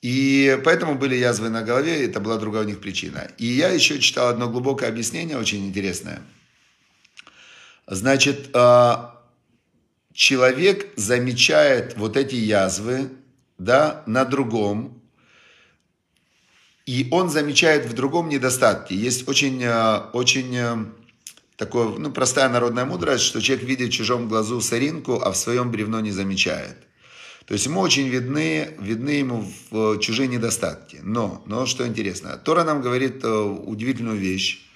И 0.00 0.58
поэтому 0.64 0.94
были 0.94 1.16
язвы 1.16 1.50
на 1.50 1.60
голове, 1.60 2.06
это 2.06 2.18
была 2.18 2.38
другая 2.38 2.64
у 2.64 2.66
них 2.66 2.80
причина. 2.80 3.30
И 3.36 3.44
я 3.44 3.68
еще 3.68 3.98
читал 3.98 4.28
одно 4.28 4.48
глубокое 4.48 4.88
объяснение, 4.88 5.36
очень 5.36 5.66
интересное. 5.66 6.22
Значит, 7.86 8.48
э, 8.54 8.94
человек 10.20 10.92
замечает 10.96 11.96
вот 11.96 12.14
эти 12.18 12.34
язвы 12.34 13.08
да, 13.56 14.02
на 14.06 14.26
другом, 14.26 15.00
и 16.84 17.08
он 17.10 17.30
замечает 17.30 17.86
в 17.86 17.94
другом 17.94 18.28
недостатки. 18.28 18.92
Есть 18.92 19.26
очень, 19.28 19.62
э, 19.62 19.96
очень 20.12 20.54
э, 20.54 20.76
такое, 21.56 21.88
ну, 21.98 22.12
простая 22.12 22.50
народная 22.50 22.84
мудрость, 22.84 23.24
что 23.24 23.40
человек 23.40 23.64
видит 23.64 23.88
в 23.88 23.92
чужом 23.92 24.28
глазу 24.28 24.60
соринку, 24.60 25.22
а 25.22 25.32
в 25.32 25.38
своем 25.38 25.70
бревно 25.70 26.00
не 26.00 26.10
замечает. 26.10 26.76
То 27.46 27.54
есть 27.54 27.64
ему 27.64 27.80
очень 27.80 28.08
видны, 28.08 28.76
видны 28.78 29.10
ему 29.10 29.50
чужие 30.00 30.28
недостатки. 30.28 30.98
Но, 31.02 31.42
но 31.46 31.64
что 31.64 31.86
интересно, 31.86 32.36
Тора 32.36 32.64
нам 32.64 32.82
говорит 32.82 33.24
э, 33.24 33.28
удивительную 33.28 34.18
вещь, 34.18 34.68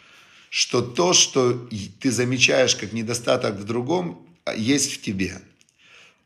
что 0.48 0.80
то, 0.80 1.12
что 1.12 1.68
ты 2.00 2.10
замечаешь 2.10 2.76
как 2.76 2.94
недостаток 2.94 3.56
в 3.56 3.64
другом, 3.64 4.26
есть 4.52 4.92
в 4.92 5.02
тебе. 5.02 5.40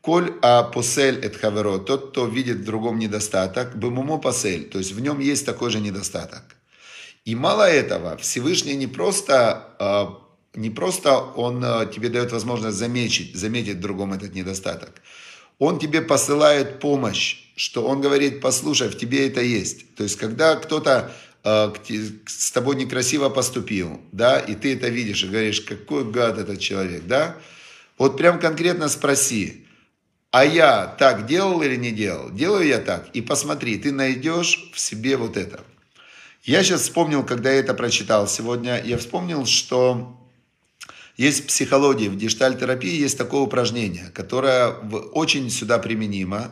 Коль 0.01 0.33
а 0.41 0.63
посель 0.63 1.19
эт 1.19 1.35
хаверо, 1.35 1.77
тот, 1.77 2.11
кто 2.11 2.25
видит 2.25 2.57
в 2.57 2.63
другом 2.63 2.99
недостаток, 2.99 3.77
бымумо 3.77 4.17
посель, 4.17 4.69
то 4.69 4.77
есть 4.77 4.93
в 4.93 4.99
нем 5.01 5.19
есть 5.19 5.45
такой 5.45 5.69
же 5.69 5.79
недостаток. 5.79 6.43
И 7.25 7.35
мало 7.35 7.69
этого, 7.69 8.17
Всевышний 8.17 8.75
не 8.75 8.87
просто, 8.87 9.75
а, 9.77 10.17
не 10.55 10.69
просто 10.69 11.17
он 11.17 11.61
а, 11.63 11.85
тебе 11.85 12.09
дает 12.09 12.31
возможность 12.31 12.77
заметить, 12.77 13.35
заметить 13.35 13.75
в 13.75 13.81
другом 13.81 14.13
этот 14.13 14.33
недостаток. 14.33 15.01
Он 15.59 15.77
тебе 15.77 16.01
посылает 16.01 16.79
помощь, 16.79 17.51
что 17.57 17.85
он 17.85 17.99
говорит, 17.99 18.39
послушай, 18.39 18.87
в 18.87 18.97
тебе 18.97 19.27
это 19.27 19.41
есть. 19.41 19.95
То 19.95 20.03
есть, 20.03 20.15
когда 20.15 20.55
кто-то 20.55 21.11
а, 21.43 21.73
с 22.25 22.51
тобой 22.51 22.77
некрасиво 22.77 23.27
поступил, 23.27 23.99
да, 24.13 24.39
и 24.39 24.55
ты 24.55 24.75
это 24.75 24.87
видишь 24.87 25.23
и 25.23 25.27
говоришь, 25.27 25.61
какой 25.61 26.09
гад 26.09 26.37
этот 26.37 26.59
человек, 26.59 27.03
да, 27.05 27.35
вот 27.99 28.17
прям 28.17 28.39
конкретно 28.39 28.89
спроси, 28.89 29.67
а 30.31 30.45
я 30.45 30.87
так 30.87 31.27
делал 31.27 31.61
или 31.61 31.75
не 31.75 31.91
делал? 31.91 32.31
Делаю 32.31 32.65
я 32.65 32.79
так. 32.79 33.09
И 33.13 33.21
посмотри, 33.21 33.77
ты 33.77 33.91
найдешь 33.91 34.71
в 34.73 34.79
себе 34.79 35.17
вот 35.17 35.37
это. 35.37 35.63
Я 36.43 36.63
сейчас 36.63 36.81
вспомнил, 36.81 37.23
когда 37.23 37.51
я 37.51 37.59
это 37.59 37.73
прочитал 37.73 38.27
сегодня, 38.27 38.81
я 38.83 38.97
вспомнил, 38.97 39.45
что 39.45 40.15
есть 41.17 41.43
в 41.43 41.47
психологии, 41.47 42.07
в 42.07 42.15
диштальтерапии 42.15 43.01
есть 43.01 43.17
такое 43.17 43.41
упражнение, 43.41 44.09
которое 44.13 44.69
очень 44.69 45.49
сюда 45.49 45.77
применимо. 45.77 46.51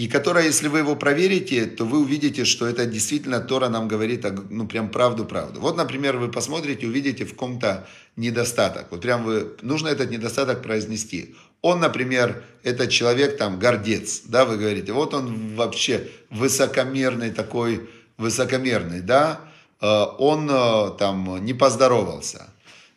И 0.00 0.08
которое, 0.08 0.46
если 0.46 0.68
вы 0.68 0.78
его 0.78 0.96
проверите, 0.96 1.66
то 1.66 1.84
вы 1.84 2.00
увидите, 2.00 2.46
что 2.46 2.66
это 2.66 2.86
действительно 2.86 3.38
Тора 3.38 3.68
нам 3.68 3.86
говорит, 3.86 4.24
ну, 4.48 4.66
прям 4.66 4.88
правду-правду. 4.88 5.60
Вот, 5.60 5.76
например, 5.76 6.16
вы 6.16 6.30
посмотрите, 6.30 6.86
увидите 6.86 7.26
в 7.26 7.36
ком-то 7.36 7.86
недостаток. 8.16 8.86
Вот 8.90 9.02
прям 9.02 9.24
вы, 9.24 9.56
нужно 9.60 9.88
этот 9.88 10.10
недостаток 10.10 10.62
произнести. 10.62 11.34
Он, 11.60 11.80
например, 11.80 12.42
этот 12.62 12.88
человек 12.88 13.36
там 13.36 13.58
гордец, 13.58 14.22
да, 14.24 14.46
вы 14.46 14.56
говорите, 14.56 14.92
вот 14.92 15.12
он 15.12 15.54
вообще 15.54 16.08
высокомерный 16.30 17.30
такой, 17.30 17.86
высокомерный, 18.16 19.02
да, 19.02 19.40
э, 19.82 19.86
он 20.16 20.48
э, 20.50 20.92
там 20.98 21.44
не 21.44 21.52
поздоровался. 21.52 22.48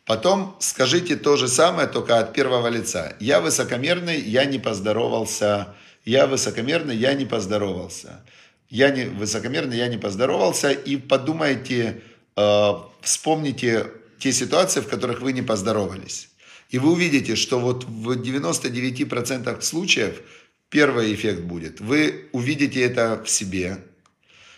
Потом 0.06 0.56
скажите 0.58 1.16
то 1.16 1.36
же 1.36 1.48
самое, 1.48 1.86
только 1.86 2.18
от 2.18 2.32
первого 2.32 2.68
лица. 2.68 3.12
Я 3.20 3.42
высокомерный, 3.42 4.18
я 4.22 4.46
не 4.46 4.58
поздоровался 4.58 5.74
я 6.04 6.26
высокомерный, 6.26 6.96
я 6.96 7.14
не 7.14 7.26
поздоровался. 7.26 8.24
я 8.70 8.90
не 8.90 9.04
высокомерный, 9.04 9.76
я 9.76 9.88
не 9.88 9.98
поздоровался, 9.98 10.70
и 10.72 10.96
подумайте, 10.96 12.00
э, 12.36 12.70
вспомните 13.02 13.86
те 14.18 14.32
ситуации, 14.32 14.80
в 14.80 14.88
которых 14.88 15.20
вы 15.20 15.32
не 15.32 15.42
поздоровались. 15.42 16.30
И 16.70 16.78
вы 16.78 16.92
увидите, 16.92 17.36
что 17.36 17.60
вот 17.60 17.84
в 17.84 18.10
99% 18.20 19.62
случаев 19.62 20.22
первый 20.70 21.14
эффект 21.14 21.42
будет. 21.42 21.80
Вы 21.80 22.28
увидите 22.32 22.80
это 22.80 23.22
в 23.22 23.30
себе, 23.30 23.78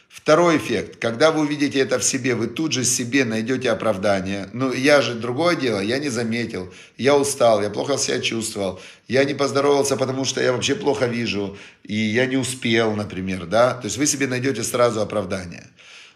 Второй 0.08 0.56
эффект. 0.56 0.96
Когда 0.98 1.30
вы 1.30 1.42
увидите 1.42 1.78
это 1.78 1.98
в 1.98 2.04
себе, 2.04 2.34
вы 2.34 2.46
тут 2.46 2.72
же 2.72 2.84
себе 2.84 3.24
найдете 3.24 3.70
оправдание. 3.70 4.48
Ну, 4.52 4.72
я 4.72 5.00
же 5.02 5.14
другое 5.14 5.56
дело, 5.56 5.80
я 5.80 5.98
не 5.98 6.08
заметил, 6.08 6.72
я 6.96 7.16
устал, 7.16 7.62
я 7.62 7.70
плохо 7.70 7.98
себя 7.98 8.20
чувствовал, 8.20 8.80
я 9.08 9.24
не 9.24 9.34
поздоровался, 9.34 9.96
потому 9.96 10.24
что 10.24 10.40
я 10.40 10.52
вообще 10.52 10.74
плохо 10.74 11.06
вижу, 11.06 11.56
и 11.84 11.94
я 11.94 12.26
не 12.26 12.36
успел, 12.36 12.96
например, 12.96 13.46
да. 13.46 13.74
То 13.74 13.86
есть 13.86 13.98
вы 13.98 14.06
себе 14.06 14.26
найдете 14.26 14.62
сразу 14.62 15.00
оправдание. 15.00 15.66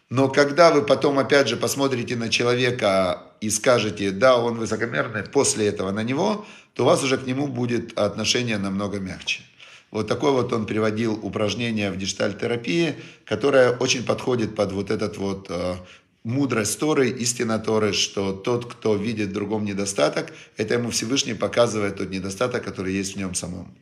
Но 0.08 0.28
когда 0.28 0.72
вы 0.72 0.82
потом 0.82 1.20
опять 1.20 1.48
же 1.48 1.56
посмотрите 1.56 2.16
на 2.16 2.30
человека 2.30 3.22
и 3.40 3.48
скажете, 3.48 4.10
да, 4.10 4.36
он 4.36 4.58
высокомерный, 4.58 5.22
после 5.22 5.68
этого 5.68 5.92
на 5.92 6.02
него, 6.02 6.44
то 6.74 6.82
у 6.82 6.86
вас 6.86 7.04
уже 7.04 7.16
к 7.16 7.26
нему 7.26 7.46
будет 7.46 7.96
отношение 7.96 8.58
намного 8.58 8.98
мягче. 8.98 9.42
Вот 9.90 10.06
такое 10.06 10.30
вот 10.30 10.52
он 10.52 10.66
приводил 10.66 11.18
упражнение 11.20 11.90
в 11.90 11.96
диджиталь-терапии, 11.96 12.94
которое 13.24 13.76
очень 13.76 14.04
подходит 14.04 14.54
под 14.54 14.72
вот 14.72 14.90
этот 14.90 15.16
вот 15.16 15.46
э, 15.50 15.74
мудрость 16.22 16.78
Торы, 16.78 17.10
истина 17.10 17.58
Торы, 17.58 17.92
что 17.92 18.32
тот, 18.32 18.72
кто 18.72 18.94
видит 18.94 19.30
в 19.30 19.32
другом 19.32 19.64
недостаток, 19.64 20.32
это 20.56 20.74
ему 20.74 20.90
Всевышний 20.90 21.34
показывает 21.34 21.96
тот 21.96 22.10
недостаток, 22.10 22.64
который 22.64 22.92
есть 22.92 23.14
в 23.14 23.16
нем 23.16 23.34
самом. 23.34 23.74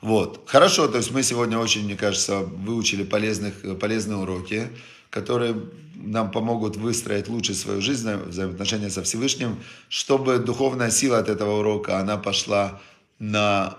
Вот. 0.00 0.42
Хорошо, 0.46 0.86
то 0.86 0.98
есть 0.98 1.10
мы 1.10 1.22
сегодня 1.22 1.58
очень, 1.58 1.84
мне 1.84 1.96
кажется, 1.96 2.40
выучили 2.40 3.04
полезных, 3.04 3.54
полезные 3.80 4.18
уроки, 4.18 4.68
которые 5.10 5.56
нам 5.94 6.30
помогут 6.30 6.76
выстроить 6.76 7.28
лучше 7.28 7.54
свою 7.54 7.80
жизнь, 7.80 8.12
взаимоотношения 8.14 8.90
со 8.90 9.02
Всевышним, 9.02 9.58
чтобы 9.88 10.38
духовная 10.38 10.90
сила 10.90 11.18
от 11.18 11.28
этого 11.28 11.60
урока, 11.60 11.98
она 11.98 12.16
пошла 12.16 12.82
на 13.30 13.78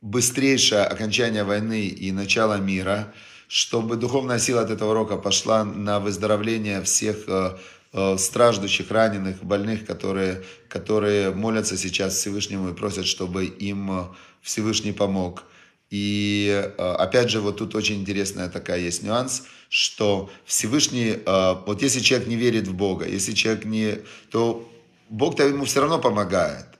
быстрейшее 0.00 0.82
окончание 0.82 1.44
войны 1.44 1.86
и 1.86 2.12
начало 2.12 2.58
мира, 2.58 3.12
чтобы 3.48 3.96
духовная 3.96 4.38
сила 4.38 4.62
от 4.62 4.70
этого 4.70 4.94
рока 4.94 5.16
пошла 5.16 5.64
на 5.64 6.00
выздоровление 6.00 6.82
всех 6.82 7.24
э, 7.28 7.56
э, 7.92 8.16
страждущих, 8.18 8.90
раненых, 8.90 9.42
больных, 9.42 9.86
которые, 9.86 10.42
которые 10.68 11.30
молятся 11.30 11.76
сейчас 11.76 12.14
Всевышнему 12.14 12.70
и 12.70 12.74
просят, 12.74 13.06
чтобы 13.06 13.44
им 13.44 13.90
э, 13.90 14.04
Всевышний 14.42 14.92
помог. 14.92 15.44
И 15.90 16.72
опять 16.78 17.28
же, 17.28 17.40
вот 17.40 17.58
тут 17.58 17.74
очень 17.74 18.00
интересная 18.00 18.48
такая 18.48 18.80
есть 18.80 19.02
нюанс, 19.02 19.42
что 19.68 20.30
Всевышний, 20.46 21.18
вот 21.66 21.82
если 21.82 22.00
человек 22.00 22.28
не 22.28 22.36
верит 22.36 22.66
в 22.66 22.72
Бога, 22.72 23.06
если 23.06 23.34
человек 23.34 23.66
не, 23.66 23.98
то 24.30 24.66
Бог-то 25.10 25.46
ему 25.46 25.66
все 25.66 25.82
равно 25.82 25.98
помогает. 25.98 26.71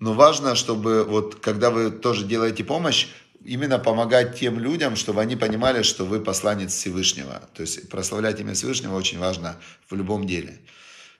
Но 0.00 0.14
важно, 0.14 0.54
чтобы 0.54 1.04
вот 1.04 1.36
когда 1.36 1.70
вы 1.70 1.90
тоже 1.90 2.24
делаете 2.24 2.64
помощь, 2.64 3.08
именно 3.44 3.78
помогать 3.78 4.38
тем 4.38 4.58
людям, 4.58 4.96
чтобы 4.96 5.20
они 5.20 5.36
понимали, 5.36 5.82
что 5.82 6.04
вы 6.04 6.20
посланец 6.20 6.72
Всевышнего. 6.72 7.42
То 7.54 7.62
есть 7.62 7.88
прославлять 7.88 8.40
имя 8.40 8.54
Всевышнего 8.54 8.94
очень 8.94 9.18
важно 9.18 9.56
в 9.88 9.94
любом 9.94 10.26
деле. 10.26 10.58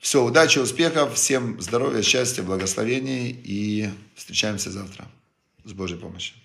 Все, 0.01 0.25
удачи, 0.25 0.59
успехов, 0.59 1.15
всем 1.15 1.61
здоровья, 1.61 2.03
счастья, 2.03 2.43
благословений 2.43 3.31
и 3.31 3.91
встречаемся 4.15 4.71
завтра 4.71 5.07
с 5.65 5.73
Божьей 5.73 5.99
помощью. 5.99 6.40